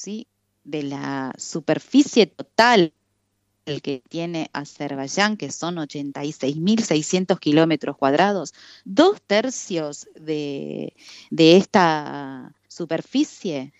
¿sí? 0.00 0.26
De 0.64 0.82
la 0.82 1.32
superficie 1.38 2.26
total 2.26 2.92
que 3.80 4.02
tiene 4.08 4.50
Azerbaiyán, 4.52 5.36
que 5.36 5.52
son 5.52 5.76
86.600 5.76 7.38
kilómetros 7.38 7.96
cuadrados, 7.96 8.52
dos 8.84 9.20
tercios 9.22 10.08
de, 10.18 10.96
de 11.30 11.56
esta 11.56 12.52
superficie 12.66 13.72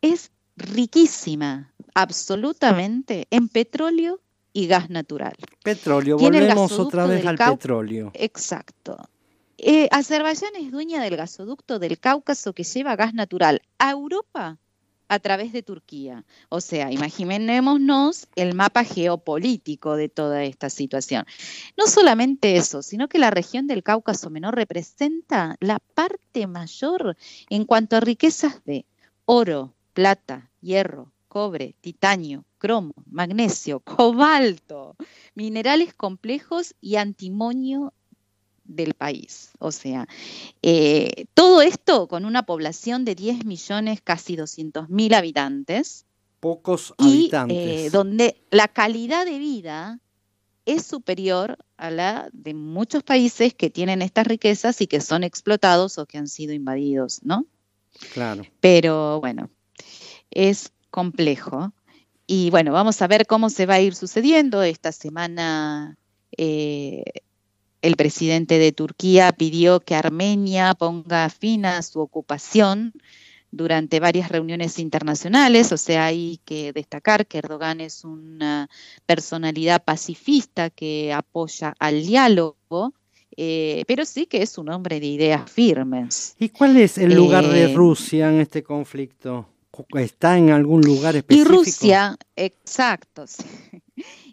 es 0.00 0.32
riquísima, 0.56 1.72
absolutamente, 1.94 3.28
en 3.30 3.48
petróleo 3.48 4.20
y 4.52 4.66
gas 4.66 4.90
natural. 4.90 5.36
Petróleo, 5.62 6.18
volvemos 6.18 6.72
otra 6.72 7.06
vez 7.06 7.24
al 7.24 7.36
petróleo. 7.36 8.10
Exacto. 8.14 8.96
Eh, 9.56 9.88
Azerbaiyán 9.90 10.56
es 10.56 10.70
dueña 10.70 11.02
del 11.02 11.16
gasoducto 11.16 11.78
del 11.78 11.98
Cáucaso 11.98 12.52
que 12.52 12.64
lleva 12.64 12.96
gas 12.96 13.14
natural 13.14 13.62
a 13.78 13.90
Europa 13.90 14.58
a 15.08 15.18
través 15.18 15.52
de 15.52 15.62
Turquía. 15.62 16.24
O 16.48 16.60
sea, 16.60 16.92
imaginémonos 16.92 18.28
el 18.36 18.54
mapa 18.54 18.84
geopolítico 18.84 19.96
de 19.96 20.08
toda 20.08 20.44
esta 20.44 20.70
situación. 20.70 21.24
No 21.76 21.86
solamente 21.86 22.56
eso, 22.56 22.82
sino 22.82 23.08
que 23.08 23.18
la 23.18 23.30
región 23.30 23.66
del 23.66 23.82
Cáucaso 23.82 24.30
Menor 24.30 24.54
representa 24.54 25.56
la 25.60 25.78
parte 25.78 26.46
mayor 26.46 27.16
en 27.48 27.64
cuanto 27.64 27.96
a 27.96 28.00
riquezas 28.00 28.64
de 28.64 28.84
oro, 29.24 29.74
plata, 29.94 30.50
hierro, 30.60 31.12
cobre, 31.28 31.74
titanio, 31.80 32.44
cromo, 32.58 32.94
magnesio, 33.10 33.80
cobalto, 33.80 34.96
minerales 35.34 35.94
complejos 35.94 36.74
y 36.80 36.96
antimonio 36.96 37.92
del 38.68 38.94
país. 38.94 39.50
O 39.58 39.72
sea, 39.72 40.06
eh, 40.62 41.26
todo 41.34 41.62
esto 41.62 42.06
con 42.06 42.24
una 42.24 42.44
población 42.44 43.04
de 43.04 43.16
10 43.16 43.44
millones, 43.44 44.00
casi 44.02 44.36
200 44.36 44.88
mil 44.88 45.14
habitantes. 45.14 46.04
Pocos 46.38 46.94
habitantes. 46.98 47.56
Eh, 47.56 47.90
donde 47.90 48.40
la 48.50 48.68
calidad 48.68 49.24
de 49.24 49.38
vida 49.38 49.98
es 50.66 50.84
superior 50.84 51.58
a 51.78 51.90
la 51.90 52.28
de 52.32 52.54
muchos 52.54 53.02
países 53.02 53.54
que 53.54 53.70
tienen 53.70 54.02
estas 54.02 54.26
riquezas 54.26 54.80
y 54.80 54.86
que 54.86 55.00
son 55.00 55.24
explotados 55.24 55.98
o 55.98 56.06
que 56.06 56.18
han 56.18 56.28
sido 56.28 56.52
invadidos, 56.52 57.20
¿no? 57.22 57.46
Claro. 58.12 58.44
Pero 58.60 59.18
bueno, 59.20 59.50
es 60.30 60.72
complejo. 60.90 61.72
Y 62.26 62.50
bueno, 62.50 62.72
vamos 62.72 63.00
a 63.00 63.06
ver 63.06 63.26
cómo 63.26 63.48
se 63.48 63.64
va 63.64 63.74
a 63.74 63.80
ir 63.80 63.94
sucediendo 63.94 64.62
esta 64.62 64.92
semana. 64.92 65.96
Eh, 66.36 67.02
el 67.82 67.96
presidente 67.96 68.58
de 68.58 68.72
Turquía 68.72 69.32
pidió 69.32 69.80
que 69.80 69.94
Armenia 69.94 70.74
ponga 70.74 71.28
fin 71.28 71.64
a 71.64 71.82
su 71.82 72.00
ocupación 72.00 72.92
durante 73.50 73.98
varias 74.00 74.28
reuniones 74.28 74.78
internacionales, 74.78 75.72
o 75.72 75.78
sea, 75.78 76.06
hay 76.06 76.38
que 76.44 76.72
destacar 76.72 77.26
que 77.26 77.38
Erdogan 77.38 77.80
es 77.80 78.04
una 78.04 78.68
personalidad 79.06 79.82
pacifista 79.82 80.68
que 80.68 81.12
apoya 81.14 81.74
al 81.78 82.02
diálogo, 82.04 82.92
eh, 83.36 83.84
pero 83.86 84.04
sí 84.04 84.26
que 84.26 84.42
es 84.42 84.58
un 84.58 84.68
hombre 84.68 85.00
de 85.00 85.06
ideas 85.06 85.50
firmes. 85.50 86.34
¿Y 86.38 86.50
cuál 86.50 86.76
es 86.76 86.98
el 86.98 87.14
lugar 87.14 87.48
de 87.48 87.72
eh, 87.72 87.74
Rusia 87.74 88.28
en 88.28 88.40
este 88.40 88.62
conflicto? 88.62 89.48
¿Está 89.94 90.36
en 90.36 90.50
algún 90.50 90.82
lugar 90.82 91.16
específico? 91.16 91.54
Y 91.54 91.56
Rusia, 91.56 92.18
exacto. 92.36 93.26
Sí 93.26 93.44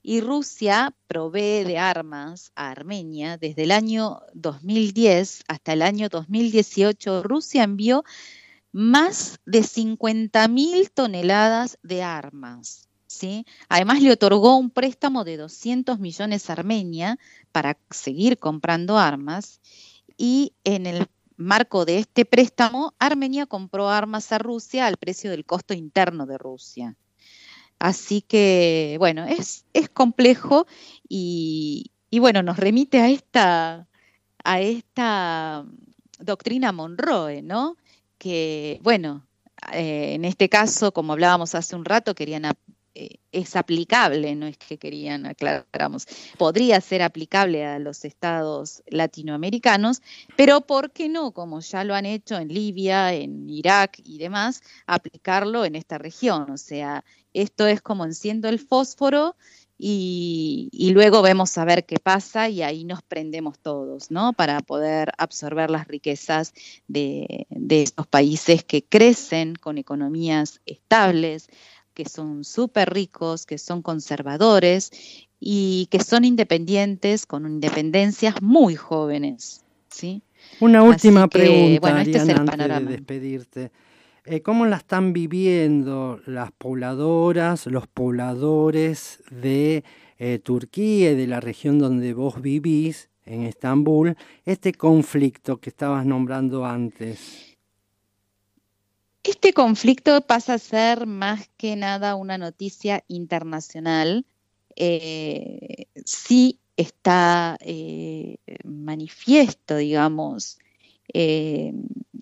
y 0.08 0.22
Rusia 0.22 0.96
provee 1.08 1.64
de 1.64 1.80
armas 1.80 2.52
a 2.56 2.70
Armenia 2.70 3.38
desde 3.38 3.64
el 3.64 3.72
año 3.72 4.20
2010 4.36 5.46
hasta 5.48 5.74
el 5.74 5.82
año 5.82 6.10
2018. 6.10 7.24
Rusia 7.24 7.64
envió 7.64 8.04
más 8.72 9.40
de 9.48 9.62
50.000 9.62 10.92
toneladas 10.94 11.80
de 11.82 12.04
armas. 12.04 12.88
¿sí? 13.08 13.48
Además 13.68 14.04
le 14.04 14.12
otorgó 14.12 14.58
un 14.58 14.70
préstamo 14.70 15.24
de 15.24 15.38
200 15.38 16.00
millones 16.00 16.52
a 16.52 16.54
Armenia 16.54 17.18
para 17.52 17.76
seguir 17.90 18.38
comprando 18.38 19.00
armas 19.00 19.60
y 20.18 20.54
en 20.64 20.86
el 20.86 21.08
marco 21.36 21.84
de 21.84 21.98
este 21.98 22.26
préstamo, 22.26 22.94
Armenia 23.00 23.48
compró 23.48 23.90
armas 23.90 24.32
a 24.32 24.38
Rusia 24.38 24.86
al 24.86 24.98
precio 24.98 25.32
del 25.32 25.46
costo 25.46 25.74
interno 25.74 26.28
de 26.28 26.38
Rusia. 26.38 26.96
Así 27.80 28.22
que, 28.22 28.96
bueno, 29.00 29.26
es, 29.26 29.66
es 29.74 29.90
complejo 29.90 30.66
y, 31.08 31.92
bueno, 32.12 32.42
nos 32.44 32.58
remite 32.58 33.02
a 33.02 33.10
esta, 33.10 33.88
a 34.44 34.62
esta 34.62 35.66
doctrina 36.20 36.72
Monroe, 36.72 37.42
¿no? 37.42 37.78
Que, 38.18 38.80
bueno, 38.82 39.28
eh, 39.74 40.14
en 40.14 40.26
este 40.26 40.50
caso, 40.50 40.94
como 40.94 41.14
hablábamos 41.14 41.56
hace 41.56 41.76
un 41.76 41.86
rato, 41.86 42.16
querían 42.16 42.46
eh, 42.98 43.20
es 43.34 43.58
aplicable, 43.58 44.34
no 44.36 44.48
es 44.48 44.58
que 44.58 44.78
querían, 44.78 45.26
aclaramos, 45.26 46.08
podría 46.38 46.80
ser 46.80 47.02
aplicable 47.02 47.66
a 47.66 47.78
los 47.78 48.06
estados 48.06 48.84
latinoamericanos, 48.88 50.02
pero 50.38 50.62
¿por 50.62 50.92
qué 50.92 51.10
no, 51.10 51.34
como 51.34 51.60
ya 51.60 51.84
lo 51.84 51.94
han 51.94 52.06
hecho 52.06 52.38
en 52.38 52.48
Libia, 52.48 53.14
en 53.14 53.50
Irak 53.50 54.00
y 54.06 54.18
demás, 54.18 54.62
aplicarlo 54.88 55.66
en 55.66 55.76
esta 55.76 55.98
región? 55.98 56.50
O 56.50 56.58
sea, 56.58 57.04
esto 57.34 57.68
es 57.68 57.82
como 57.82 58.06
enciendo 58.06 58.48
el 58.48 58.60
fósforo 58.60 59.36
y, 59.78 60.92
luego 60.94 61.22
vemos 61.22 61.58
a 61.58 61.66
ver 61.66 61.86
qué 61.86 61.98
pasa 62.00 62.48
y 62.48 62.62
ahí 62.62 62.86
nos 62.86 63.02
prendemos 63.04 63.60
todos, 63.60 64.10
¿no? 64.10 64.32
Para 64.32 64.62
poder 64.62 65.12
absorber 65.18 65.70
las 65.70 65.88
riquezas 65.88 66.54
de, 66.88 67.46
de 67.50 67.82
estos 67.82 68.08
países 68.08 68.64
que 68.64 68.86
crecen 68.86 69.56
con 69.56 69.78
economías 69.78 70.62
estables, 70.66 71.50
que 71.96 72.06
son 72.08 72.44
súper 72.44 72.94
ricos, 72.94 73.48
que 73.48 73.58
son 73.58 73.82
conservadores 73.82 74.92
y 75.40 75.88
que 75.90 76.04
son 76.04 76.26
independientes 76.26 77.26
con 77.26 77.48
independencias 77.48 78.42
muy 78.42 78.76
jóvenes, 78.76 79.64
¿sí? 79.90 80.22
Una 80.60 80.84
última 80.84 81.28
pregunta, 81.28 81.80
bueno, 81.80 82.00
este 82.00 82.18
es 82.18 82.28
el 82.28 82.38
antes 82.38 82.58
de 82.58 82.80
despedirte. 82.82 83.72
Eh, 84.26 84.42
¿Cómo 84.42 84.66
la 84.66 84.78
están 84.78 85.14
viviendo 85.14 86.20
las 86.26 86.52
pobladoras, 86.52 87.68
los 87.68 87.88
pobladores 87.88 89.24
de 89.30 89.84
eh, 90.18 90.40
Turquía 90.40 91.12
y 91.12 91.16
de 91.16 91.28
la 91.28 91.40
región 91.40 91.80
donde 91.80 92.14
vos 92.14 92.42
vivís, 92.42 93.10
en 93.26 93.44
Estambul, 93.44 94.16
este 94.44 94.74
conflicto 94.74 95.58
que 95.58 95.70
estabas 95.70 96.06
nombrando 96.06 96.66
antes? 96.66 97.55
Este 99.26 99.54
conflicto 99.54 100.22
pasa 100.22 100.54
a 100.54 100.60
ser 100.60 101.08
más 101.08 101.50
que 101.58 101.76
nada 101.76 102.16
una 102.16 102.38
noticia 102.38 103.04
internacional. 103.08 104.26
Eh, 104.76 105.88
sí 106.06 106.60
está 106.78 107.58
manifiesto, 108.64 109.78
digamos, 109.78 110.60
eh, 111.14 111.74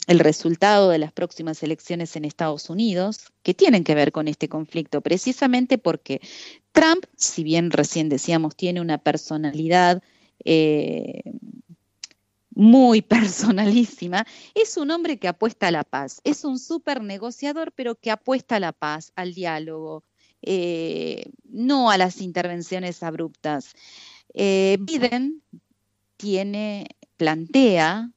el 0.07 0.19
resultado 0.19 0.89
de 0.89 0.97
las 0.97 1.13
próximas 1.13 1.63
elecciones 1.63 2.15
en 2.15 2.25
Estados 2.25 2.69
Unidos, 2.69 3.31
que 3.41 3.53
tienen 3.53 3.83
que 3.83 3.95
ver 3.95 4.11
con 4.11 4.27
este 4.27 4.49
conflicto, 4.49 5.01
precisamente 5.01 5.77
porque 5.77 6.21
Trump, 6.73 7.05
si 7.15 7.43
bien 7.43 7.71
recién 7.71 8.09
decíamos, 8.09 8.55
tiene 8.55 8.81
una 8.81 8.97
personalidad 8.97 10.03
eh, 10.43 11.23
muy 12.55 13.01
personalísima, 13.01 14.25
es 14.53 14.77
un 14.77 14.91
hombre 14.91 15.17
que 15.17 15.27
apuesta 15.27 15.67
a 15.67 15.71
la 15.71 15.83
paz, 15.83 16.21
es 16.23 16.43
un 16.43 16.59
súper 16.59 17.01
negociador, 17.01 17.71
pero 17.73 17.95
que 17.95 18.11
apuesta 18.11 18.57
a 18.57 18.59
la 18.59 18.71
paz, 18.71 19.11
al 19.15 19.33
diálogo, 19.33 20.03
eh, 20.41 21.31
no 21.43 21.89
a 21.89 21.97
las 21.97 22.21
intervenciones 22.21 23.03
abruptas. 23.03 23.73
Biden 24.33 25.41
tiene, 26.17 26.87
plantea 27.17 28.09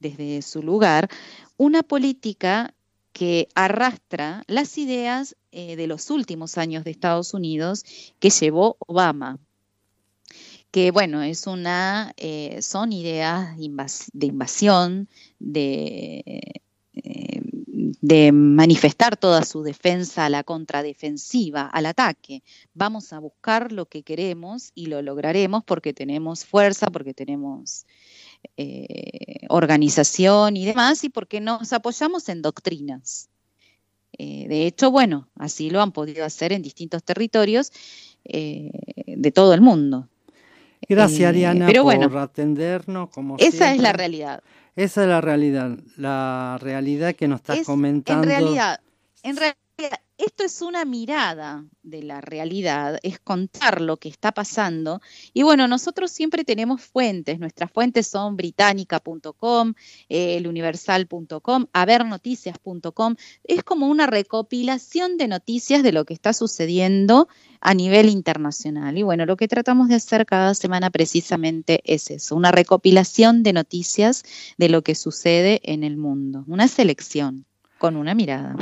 desde 0.00 0.42
su 0.42 0.62
lugar, 0.62 1.08
una 1.56 1.82
política 1.82 2.74
que 3.12 3.48
arrastra 3.54 4.42
las 4.48 4.76
ideas 4.76 5.36
eh, 5.52 5.76
de 5.76 5.86
los 5.86 6.10
últimos 6.10 6.58
años 6.58 6.84
de 6.84 6.90
Estados 6.90 7.32
Unidos 7.32 7.84
que 8.18 8.30
llevó 8.30 8.76
Obama 8.80 9.38
que 10.74 10.90
bueno, 10.90 11.22
es 11.22 11.46
una, 11.46 12.12
eh, 12.16 12.60
son 12.60 12.92
ideas 12.92 13.56
de 14.12 14.26
invasión, 14.26 15.08
de, 15.38 16.60
eh, 16.94 17.42
de 18.00 18.32
manifestar 18.32 19.16
toda 19.16 19.44
su 19.44 19.62
defensa 19.62 20.24
a 20.24 20.28
la 20.28 20.42
contradefensiva, 20.42 21.68
al 21.68 21.86
ataque. 21.86 22.42
Vamos 22.74 23.12
a 23.12 23.20
buscar 23.20 23.70
lo 23.70 23.86
que 23.86 24.02
queremos 24.02 24.72
y 24.74 24.86
lo 24.86 25.00
lograremos 25.00 25.62
porque 25.62 25.92
tenemos 25.94 26.44
fuerza, 26.44 26.90
porque 26.90 27.14
tenemos 27.14 27.86
eh, 28.56 29.46
organización 29.50 30.56
y 30.56 30.64
demás, 30.64 31.04
y 31.04 31.08
porque 31.08 31.40
nos 31.40 31.72
apoyamos 31.72 32.28
en 32.28 32.42
doctrinas. 32.42 33.28
De 34.18 34.66
hecho, 34.66 34.90
bueno, 34.90 35.28
así 35.36 35.70
lo 35.70 35.80
han 35.80 35.92
podido 35.92 36.24
hacer 36.24 36.52
en 36.52 36.62
distintos 36.62 37.04
territorios 37.04 37.70
de 38.24 39.32
todo 39.32 39.54
el 39.54 39.60
mundo. 39.60 40.08
Gracias, 40.88 41.28
Ariana, 41.28 41.68
por 41.68 42.18
atendernos. 42.18 43.10
Como 43.10 43.36
esa 43.38 43.72
es 43.72 43.80
la 43.80 43.92
realidad. 43.92 44.42
Esa 44.76 45.02
es 45.02 45.08
la 45.08 45.20
realidad, 45.20 45.78
la 45.96 46.58
realidad 46.60 47.14
que 47.14 47.28
nos 47.28 47.40
estás 47.40 47.60
comentando. 47.64 48.24
En 48.24 48.28
realidad, 48.28 48.80
en 49.22 49.36
realidad 49.36 49.63
esto 50.16 50.44
es 50.44 50.62
una 50.62 50.84
mirada 50.84 51.64
de 51.82 52.02
la 52.02 52.20
realidad, 52.20 52.98
es 53.02 53.18
contar 53.18 53.80
lo 53.80 53.96
que 53.96 54.08
está 54.08 54.32
pasando. 54.32 55.00
Y 55.32 55.42
bueno, 55.42 55.66
nosotros 55.66 56.12
siempre 56.12 56.44
tenemos 56.44 56.82
fuentes, 56.82 57.40
nuestras 57.40 57.72
fuentes 57.72 58.06
son 58.06 58.36
británica.com, 58.36 59.74
eh, 60.08 60.36
eluniversal.com, 60.36 61.66
habernoticias.com. 61.72 63.16
Es 63.42 63.64
como 63.64 63.88
una 63.88 64.06
recopilación 64.06 65.16
de 65.16 65.28
noticias 65.28 65.82
de 65.82 65.92
lo 65.92 66.04
que 66.04 66.14
está 66.14 66.32
sucediendo 66.32 67.28
a 67.60 67.74
nivel 67.74 68.08
internacional. 68.08 68.96
Y 68.96 69.02
bueno, 69.02 69.26
lo 69.26 69.36
que 69.36 69.48
tratamos 69.48 69.88
de 69.88 69.96
hacer 69.96 70.26
cada 70.26 70.54
semana 70.54 70.90
precisamente 70.90 71.80
es 71.84 72.10
eso, 72.10 72.36
una 72.36 72.52
recopilación 72.52 73.42
de 73.42 73.52
noticias 73.52 74.22
de 74.58 74.68
lo 74.68 74.82
que 74.82 74.94
sucede 74.94 75.60
en 75.64 75.82
el 75.82 75.96
mundo, 75.96 76.44
una 76.46 76.68
selección 76.68 77.46
con 77.78 77.96
una 77.96 78.14
mirada. 78.14 78.56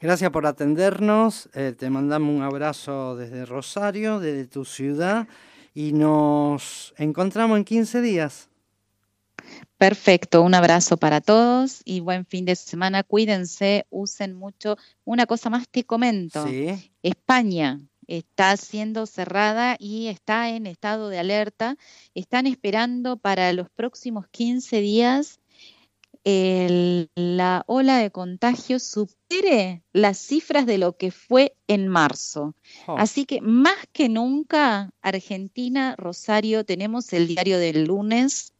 Gracias 0.00 0.30
por 0.30 0.46
atendernos. 0.46 1.50
Eh, 1.52 1.74
te 1.78 1.90
mandamos 1.90 2.34
un 2.34 2.42
abrazo 2.42 3.16
desde 3.16 3.44
Rosario, 3.44 4.18
desde 4.18 4.46
tu 4.46 4.64
ciudad, 4.64 5.28
y 5.74 5.92
nos 5.92 6.94
encontramos 6.96 7.58
en 7.58 7.64
15 7.64 8.00
días. 8.00 8.48
Perfecto, 9.76 10.40
un 10.40 10.54
abrazo 10.54 10.96
para 10.96 11.20
todos 11.20 11.82
y 11.84 12.00
buen 12.00 12.24
fin 12.24 12.46
de 12.46 12.56
semana. 12.56 13.02
Cuídense, 13.02 13.86
usen 13.90 14.34
mucho. 14.34 14.78
Una 15.04 15.26
cosa 15.26 15.50
más 15.50 15.68
te 15.68 15.84
comento. 15.84 16.46
España 17.02 17.80
está 18.06 18.56
siendo 18.56 19.04
cerrada 19.04 19.76
y 19.78 20.08
está 20.08 20.48
en 20.48 20.66
estado 20.66 21.10
de 21.10 21.18
alerta. 21.18 21.76
Están 22.14 22.46
esperando 22.46 23.18
para 23.18 23.52
los 23.52 23.68
próximos 23.68 24.26
15 24.28 24.80
días 24.80 25.39
la 26.24 27.64
ola 27.66 27.98
de 27.98 28.10
contagios 28.10 28.82
supere 28.82 29.82
las 29.92 30.18
cifras 30.18 30.66
de 30.66 30.78
lo 30.78 30.96
que 30.96 31.10
fue 31.10 31.56
en 31.66 31.88
marzo. 31.88 32.54
Oh. 32.86 32.96
Así 32.98 33.24
que 33.24 33.40
más 33.40 33.86
que 33.92 34.08
nunca, 34.08 34.90
Argentina, 35.00 35.94
Rosario, 35.96 36.64
tenemos 36.64 37.12
el 37.12 37.26
diario 37.26 37.58
del 37.58 37.84
lunes. 37.84 38.54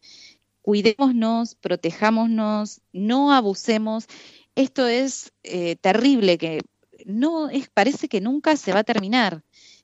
Cuidémonos, 0.63 1.55
protejámonos, 1.55 2.81
no 2.93 3.33
abusemos. 3.33 4.07
Esto 4.55 4.87
es 4.87 5.33
eh, 5.43 5.77
terrible, 5.77 6.39
que 6.39 6.61
no 7.05 7.49
es, 7.49 7.69
parece 7.71 8.09
que 8.09 8.21
nunca 8.21 8.57
se 8.57 8.73
va 8.73 8.81
a 8.81 8.85
terminar. 8.85 9.43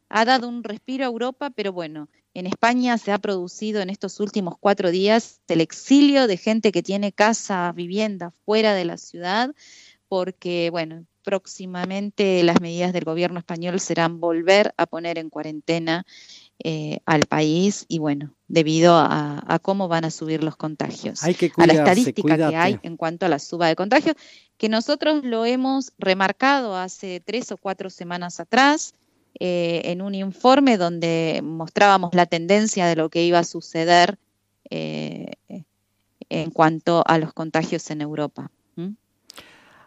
Ha 0.09 0.25
dado 0.25 0.49
un 0.49 0.63
respiro 0.63 1.05
a 1.05 1.09
Europa, 1.09 1.51
pero 1.51 1.73
bueno, 1.73 2.09
en 2.39 2.47
España 2.47 2.99
se 2.99 3.13
ha 3.13 3.19
producido 3.19 3.81
en 3.81 3.89
estos 3.89 4.21
últimos 4.21 4.57
cuatro 4.61 4.91
días 4.91 5.41
el 5.49 5.63
exilio 5.63 6.27
de 6.27 6.37
gente 6.37 6.71
que 6.71 6.83
tiene 6.83 7.11
casa, 7.11 7.73
vivienda 7.73 8.35
fuera 8.45 8.75
de 8.75 8.85
la 8.85 8.99
ciudad, 8.99 9.55
porque, 10.07 10.69
bueno, 10.71 11.07
próximamente 11.25 12.43
las 12.43 12.61
medidas 12.61 12.93
del 12.93 13.05
gobierno 13.05 13.39
español 13.39 13.81
serán 13.81 14.21
volver 14.21 14.75
a 14.77 14.85
poner 14.85 15.17
en 15.17 15.31
cuarentena 15.31 16.05
eh, 16.63 16.99
al 17.07 17.23
país 17.25 17.87
y, 17.89 18.01
bueno, 18.01 18.35
debido 18.49 18.99
a, 18.99 19.59
cómo 19.63 19.89
van 19.89 20.05
a 20.05 20.11
subir 20.11 20.45
los 20.45 20.57
contagios. 20.57 21.25
Hay 21.25 21.35
que 21.35 21.51
a 21.57 21.67
la 21.67 21.73
estadística 21.73 22.37
que 22.37 22.57
hay 22.57 22.79
en 22.83 22.99
cuanto 22.99 23.25
a 23.25 23.31
la 23.31 23.39
suba 23.39 23.67
de 23.69 23.77
contagios, 23.77 24.15
que 24.59 24.69
nosotros 24.69 25.25
lo 25.25 25.47
hemos 25.47 25.93
remarcado 25.99 26.77
hace 26.77 27.21
tres 27.25 27.51
o 27.51 27.57
cuatro 27.57 27.89
semanas 27.89 28.41
atrás 28.41 28.93
eh, 29.39 29.83
en 29.85 30.03
un 30.03 30.15
informe 30.15 30.79
donde 30.79 31.41
mostrábamos 31.43 32.15
la 32.15 32.27
tendencia 32.27 32.87
de 32.87 32.97
lo 32.97 33.11
que 33.11 33.25
iba 33.25 33.39
a 33.39 33.45
suceder 33.45 34.19
eh, 34.71 35.33
en 36.29 36.51
cuanto 36.51 37.05
a 37.07 37.19
los 37.19 37.33
contagios 37.33 37.91
en 37.91 38.01
Europa. 38.01 38.51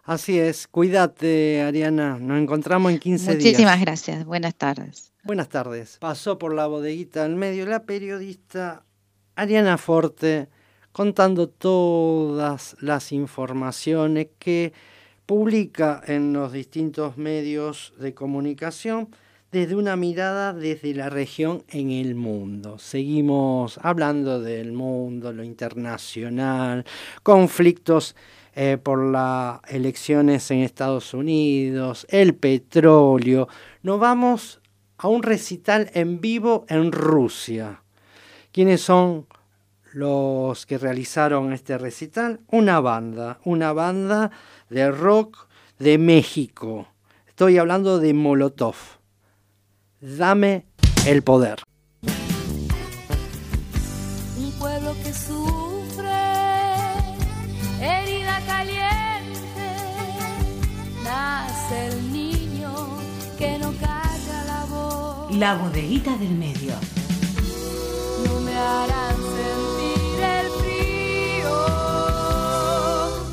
Así 0.04 0.40
es, 0.40 0.68
cuídate 0.68 1.62
Ariana, 1.62 2.18
nos 2.18 2.40
encontramos 2.40 2.92
en 2.92 2.98
15 2.98 3.26
días. 3.26 3.44
Muchísimas 3.44 3.80
gracias, 3.80 4.26
buenas 4.26 4.56
tardes. 4.56 5.14
Buenas 5.24 5.50
tardes. 5.50 5.98
Pasó 6.00 6.40
por 6.40 6.56
la 6.56 6.66
bodeguita 6.66 7.24
del 7.24 7.36
medio 7.36 7.68
la 7.68 7.84
periodista 7.84 8.84
Ariana 9.36 9.78
Forte 9.78 10.50
contando 10.92 11.48
todas 11.48 12.76
las 12.82 13.12
informaciones 13.12 14.30
que 14.40 14.74
publica 15.26 16.02
en 16.08 16.34
los 16.34 16.54
distintos 16.54 17.18
medios 17.18 17.94
de 18.00 18.16
comunicación 18.16 19.10
desde 19.52 19.76
una 19.76 19.96
mirada 19.96 20.54
desde 20.54 20.94
la 20.94 21.10
región 21.10 21.64
en 21.70 21.92
el 21.92 22.14
mundo. 22.14 22.78
Seguimos 22.78 23.80
hablando 23.82 24.42
del 24.42 24.74
mundo, 24.74 25.34
lo 25.34 25.44
internacional, 25.44 26.86
conflictos 27.24 28.16
eh, 28.56 28.78
por 28.82 29.04
las 29.12 29.60
elecciones 29.68 30.52
en 30.52 30.60
Estados 30.60 31.14
Unidos, 31.14 32.06
el 32.10 32.36
petróleo. 32.36 33.48
Nos 33.82 34.00
vamos 34.00 34.62
a 34.98 35.08
un 35.08 35.24
recital 35.24 35.90
en 35.94 36.22
vivo 36.22 36.66
en 36.70 36.92
Rusia. 36.92 37.82
¿Quiénes 38.52 38.82
son 38.82 39.26
los 39.94 40.66
que 40.68 40.78
realizaron 40.78 41.54
este 41.54 41.78
recital? 41.78 42.42
Una 42.52 42.80
banda, 42.82 43.40
una 43.46 43.74
banda 43.74 44.30
de 44.70 44.92
rock 44.92 45.48
de 45.80 45.98
México. 45.98 46.88
Estoy 47.28 47.58
hablando 47.58 48.00
de 48.00 48.14
Molotov. 48.14 48.99
Dame 50.02 50.66
el 51.06 51.24
poder. 51.24 51.62
Un 54.38 54.52
pueblo 54.58 54.96
que 55.04 55.14
sufre, 55.14 56.08
herida 57.82 58.40
caliente, 58.48 59.68
nace 61.04 61.88
el 61.88 62.14
niño 62.14 62.74
que 63.38 63.58
no 63.60 63.74
calla 63.74 64.46
la 64.48 64.66
voz. 64.70 65.36
La 65.36 65.56
bodeguita 65.56 66.16
del 66.16 66.32
medio. 66.32 66.76
No 68.26 68.40
me 68.40 68.56
harán 68.56 69.18
sentir 69.18 70.24
el 70.24 70.48
frío 70.62 71.56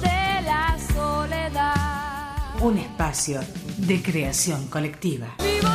de 0.00 0.42
la 0.42 0.76
soledad. 0.92 2.61
Un 2.61 2.79
espacio 2.79 3.40
de 3.76 4.02
creación 4.02 4.66
colectiva. 4.66 5.29
Vivo 5.38 5.68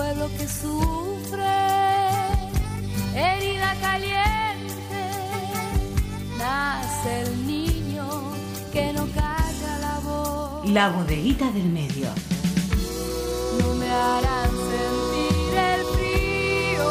pueblo 0.00 0.30
que 0.38 0.48
sufre, 0.48 1.58
herida 3.14 3.74
caliente, 3.82 5.02
nace 6.38 7.20
el 7.20 7.46
niño 7.46 8.08
que 8.72 8.94
no 8.94 9.06
calla 9.08 9.78
la 9.82 9.98
voz. 10.02 10.70
La 10.70 10.88
bodeguita 10.88 11.50
del 11.52 11.68
medio. 11.68 12.08
No 13.60 13.74
me 13.74 13.90
harán 13.90 14.50
sentir 14.72 15.54
el 15.74 15.82
frío 15.94 16.90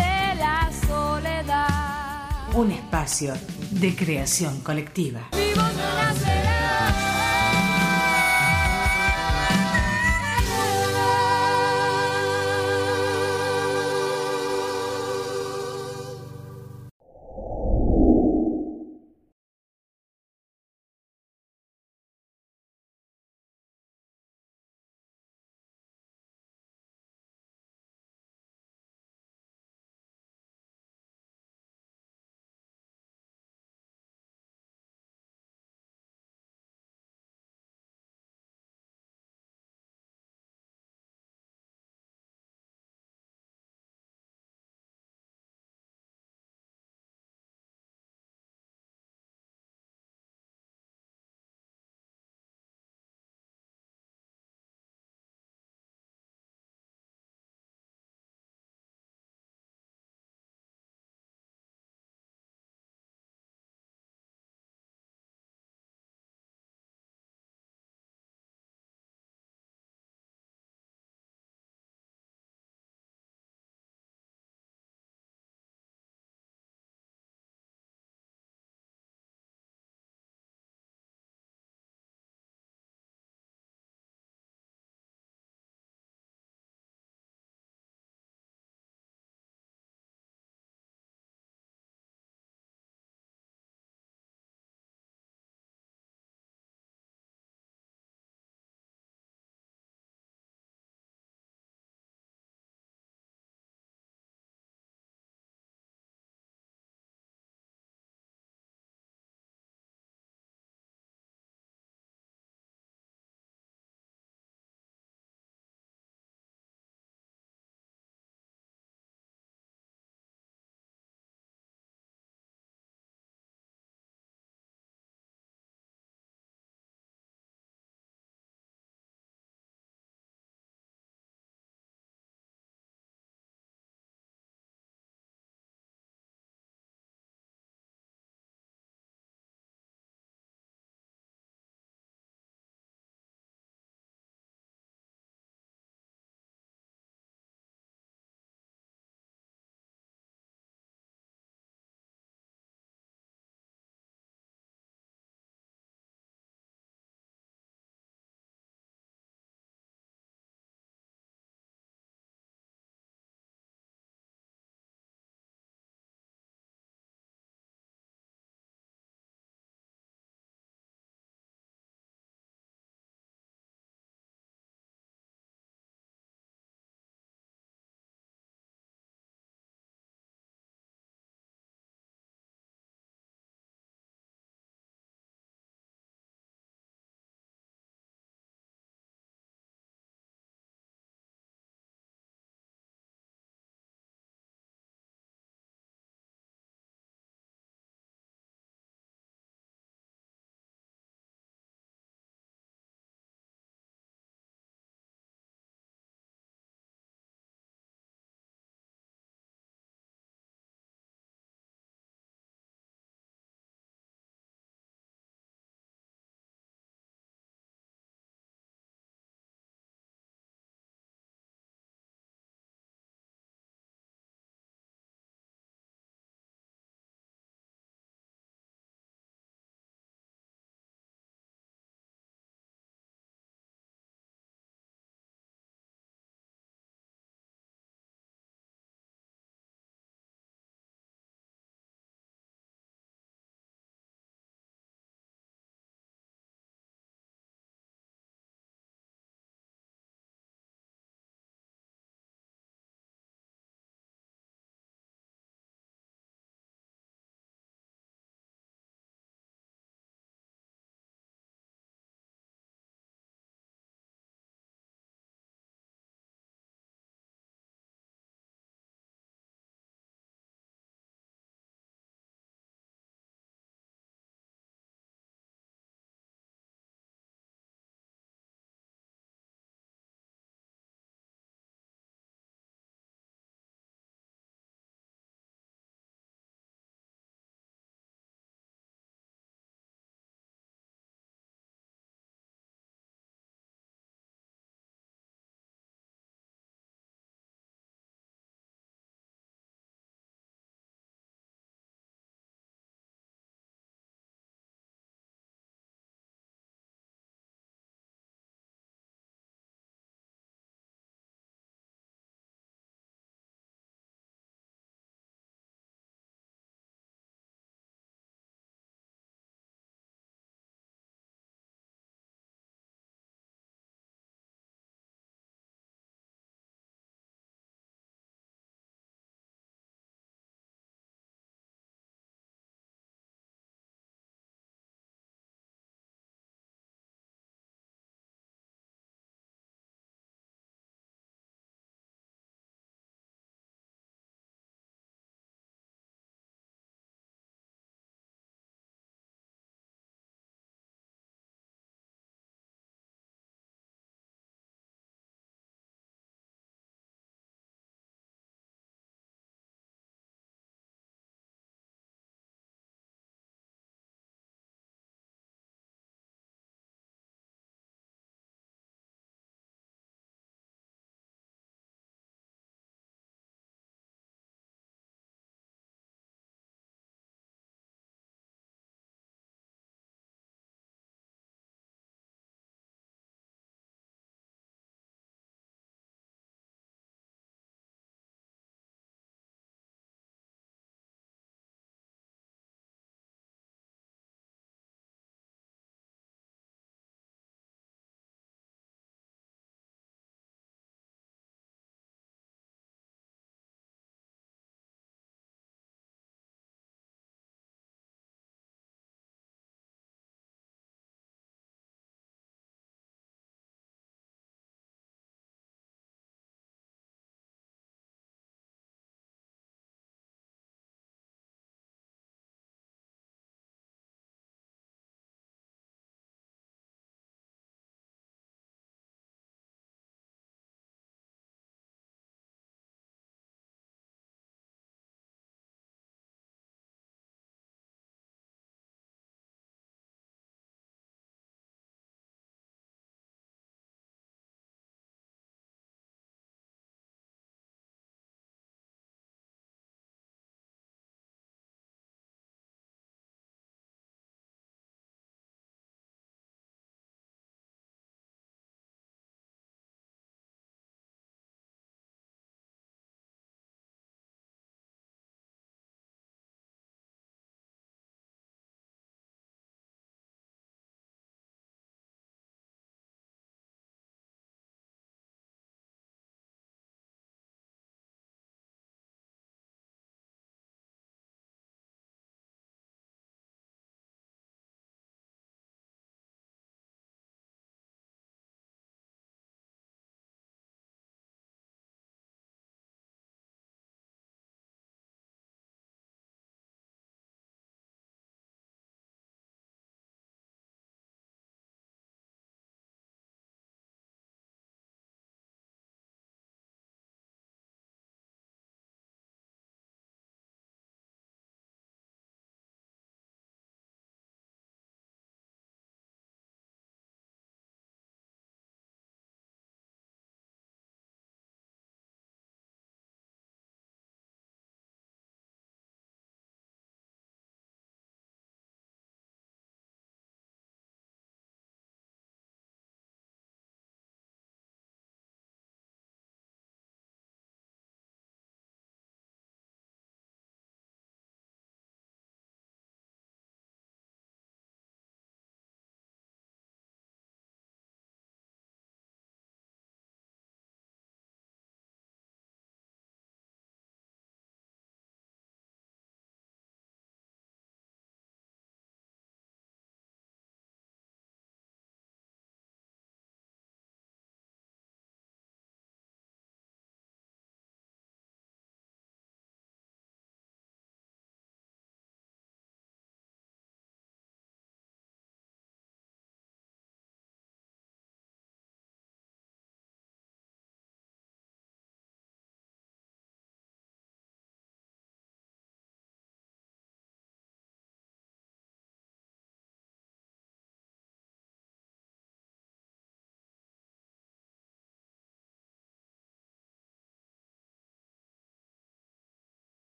de 0.00 0.34
la 0.44 0.70
soledad. 0.86 2.54
Un 2.54 2.70
espacio 2.70 3.34
de 3.72 3.96
creación 3.96 4.60
colectiva. 4.60 5.22
Nacerá 5.32 6.45